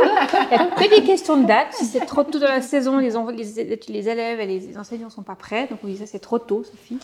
Il 0.52 0.58
n'y 0.58 0.64
a 0.64 0.66
que 0.66 0.90
des 0.90 1.04
questions 1.04 1.38
de 1.38 1.46
date. 1.46 1.68
Si 1.74 1.86
c'est 1.86 2.06
trop 2.06 2.24
tôt 2.24 2.40
dans 2.40 2.48
la 2.48 2.62
saison, 2.62 2.98
les, 2.98 3.12
les, 3.88 4.10
élèves 4.10 4.40
et 4.40 4.48
les 4.48 4.78
enseignants 4.78 5.06
ne 5.06 5.12
sont 5.12 5.22
pas 5.22 5.36
prêts. 5.36 5.68
Donc 5.70 5.80
on 5.84 5.88
dit 5.88 5.98
ça, 5.98 6.08
c'est 6.08 6.20
trop 6.20 6.40
tôt, 6.40 6.64
Sophie. 6.64 6.98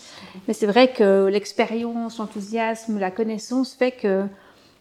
Mais 0.48 0.54
c'est 0.56 0.66
vrai 0.66 0.92
que 0.92 1.28
l'expérience, 1.28 2.18
l'enthousiasme, 2.18 2.98
la 2.98 3.12
connaissance 3.12 3.76
fait 3.76 3.92
que 3.92 4.26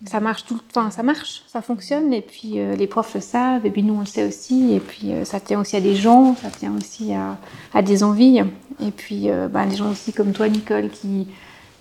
ça 0.06 0.20
marche 0.20 0.44
tout 0.44 0.60
enfin 0.70 0.90
ça 0.90 1.02
marche 1.02 1.42
ça 1.48 1.60
fonctionne. 1.60 2.12
Et 2.12 2.20
puis 2.20 2.60
euh, 2.60 2.76
les 2.76 2.86
profs 2.86 3.14
le 3.14 3.20
savent. 3.20 3.66
Et 3.66 3.70
puis 3.70 3.82
nous 3.82 3.94
on 3.94 4.00
le 4.00 4.06
sait 4.06 4.26
aussi. 4.26 4.72
Et 4.74 4.80
puis 4.80 5.12
euh, 5.12 5.24
ça 5.24 5.40
tient 5.40 5.60
aussi 5.60 5.76
à 5.76 5.80
des 5.80 5.96
gens. 5.96 6.36
Ça 6.36 6.50
tient 6.50 6.72
aussi 6.76 7.12
à, 7.14 7.82
des 7.82 8.04
envies. 8.04 8.42
Et 8.80 8.90
puis 8.90 9.30
euh, 9.30 9.48
bah, 9.48 9.66
des 9.66 9.76
gens 9.76 9.90
aussi 9.90 10.12
comme 10.12 10.32
toi 10.32 10.48
Nicole 10.48 10.90
qui 10.90 11.26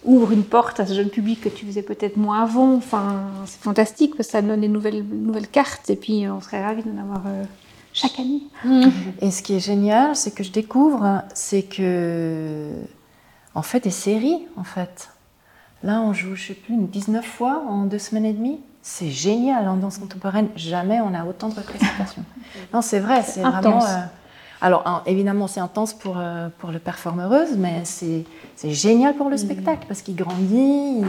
ouvrent 0.03 0.31
une 0.31 0.43
porte 0.43 0.79
à 0.79 0.85
ce 0.85 0.93
jeune 0.93 1.09
public 1.09 1.41
que 1.41 1.49
tu 1.49 1.65
faisais 1.65 1.83
peut-être 1.83 2.17
moins 2.17 2.43
avant. 2.43 2.75
Enfin 2.75 3.21
c'est 3.45 3.61
fantastique 3.61 4.15
parce 4.15 4.27
que 4.27 4.31
ça 4.33 4.41
donne 4.41 4.61
des 4.61 4.67
nouvelles 4.67 5.03
nouvelles 5.03 5.47
cartes. 5.47 5.89
Et 5.89 5.95
puis 5.95 6.27
on 6.27 6.41
serait 6.41 6.63
ravis 6.63 6.83
d'en 6.83 6.99
avoir 7.01 7.21
chaque 7.93 8.19
année. 8.19 8.41
Et 9.21 9.29
ce 9.29 9.43
qui 9.43 9.55
est 9.55 9.59
génial 9.59 10.15
c'est 10.15 10.33
que 10.33 10.43
je 10.43 10.51
découvre 10.51 11.21
c'est 11.35 11.63
que 11.63 12.71
en 13.53 13.61
fait 13.61 13.83
des 13.83 13.91
séries 13.91 14.47
en 14.55 14.63
fait 14.63 15.09
Là, 15.83 16.01
on 16.01 16.13
joue, 16.13 16.35
je 16.35 16.47
sais 16.47 16.53
plus, 16.53 16.73
une 16.73 16.87
19 16.87 17.25
fois 17.25 17.63
en 17.67 17.85
deux 17.85 17.99
semaines 17.99 18.25
et 18.25 18.33
demie. 18.33 18.59
C'est 18.81 19.09
génial 19.09 19.67
en 19.67 19.75
danse 19.75 19.97
contemporaine. 19.97 20.47
Jamais 20.55 21.01
on 21.01 21.13
a 21.13 21.25
autant 21.25 21.49
de 21.49 21.55
représentations. 21.55 22.23
non, 22.73 22.81
c'est 22.81 22.99
vrai, 22.99 23.21
c'est 23.23 23.41
vraiment. 23.41 23.83
Euh, 23.83 23.97
alors, 24.61 25.03
évidemment, 25.05 25.47
c'est 25.47 25.59
intense 25.59 25.93
pour, 25.93 26.17
euh, 26.17 26.49
pour 26.57 26.71
le 26.71 26.79
performeuse, 26.79 27.57
mais 27.57 27.83
c'est 27.83 28.25
génial 28.63 29.15
pour 29.15 29.29
le 29.29 29.35
mm. 29.35 29.39
spectacle 29.39 29.85
parce 29.87 30.01
qu'il 30.01 30.15
grandit, 30.15 31.03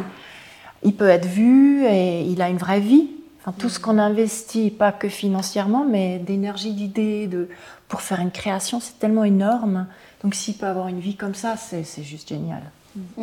il, 0.82 0.94
peut 0.94 1.08
être 1.08 1.26
vu 1.26 1.86
et 1.86 2.22
il 2.22 2.42
a 2.42 2.48
une 2.48 2.58
vraie 2.58 2.80
vie. 2.80 3.10
Enfin, 3.40 3.54
tout 3.56 3.68
ce 3.70 3.78
qu'on 3.78 3.98
investit, 3.98 4.70
pas 4.70 4.92
que 4.92 5.08
financièrement, 5.08 5.86
mais 5.88 6.18
d'énergie, 6.18 6.72
d'idées, 6.72 7.26
de, 7.26 7.48
pour 7.86 8.02
faire 8.02 8.20
une 8.20 8.32
création, 8.32 8.80
c'est 8.80 8.98
tellement 8.98 9.24
énorme. 9.24 9.86
Donc, 10.22 10.34
s'il 10.34 10.54
peut 10.54 10.66
avoir 10.66 10.88
une 10.88 11.00
vie 11.00 11.16
comme 11.16 11.34
ça, 11.34 11.54
c'est 11.56 12.02
juste 12.02 12.28
génial. 12.28 12.62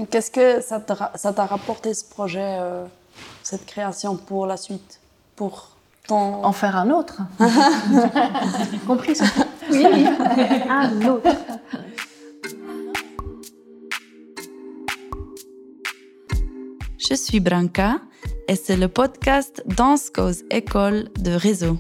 Qu'est-ce 0.10 0.32
que 0.32 0.62
ça 0.62 0.80
t'a 0.80 1.46
rapporté 1.46 1.94
ce 1.94 2.06
projet, 2.06 2.58
euh, 2.60 2.86
cette 3.44 3.66
création 3.66 4.18
pour 4.18 4.46
la 4.46 4.58
suite 4.58 5.00
pour 5.36 5.70
ton... 6.08 6.44
En 6.44 6.52
faire 6.52 6.76
un 6.76 6.90
autre 6.92 7.22
Compris 8.88 9.16
ça 9.16 9.26
Oui, 9.72 10.06
un 10.70 11.02
autre. 11.08 11.30
Je 16.98 17.14
suis 17.14 17.40
Branca 17.40 17.98
et 18.48 18.56
c'est 18.56 18.78
le 18.78 18.88
podcast 18.88 19.64
Danse 19.66 20.10
Cause 20.10 20.44
École 20.50 21.10
de 21.20 21.32
Réseau. 21.32 21.78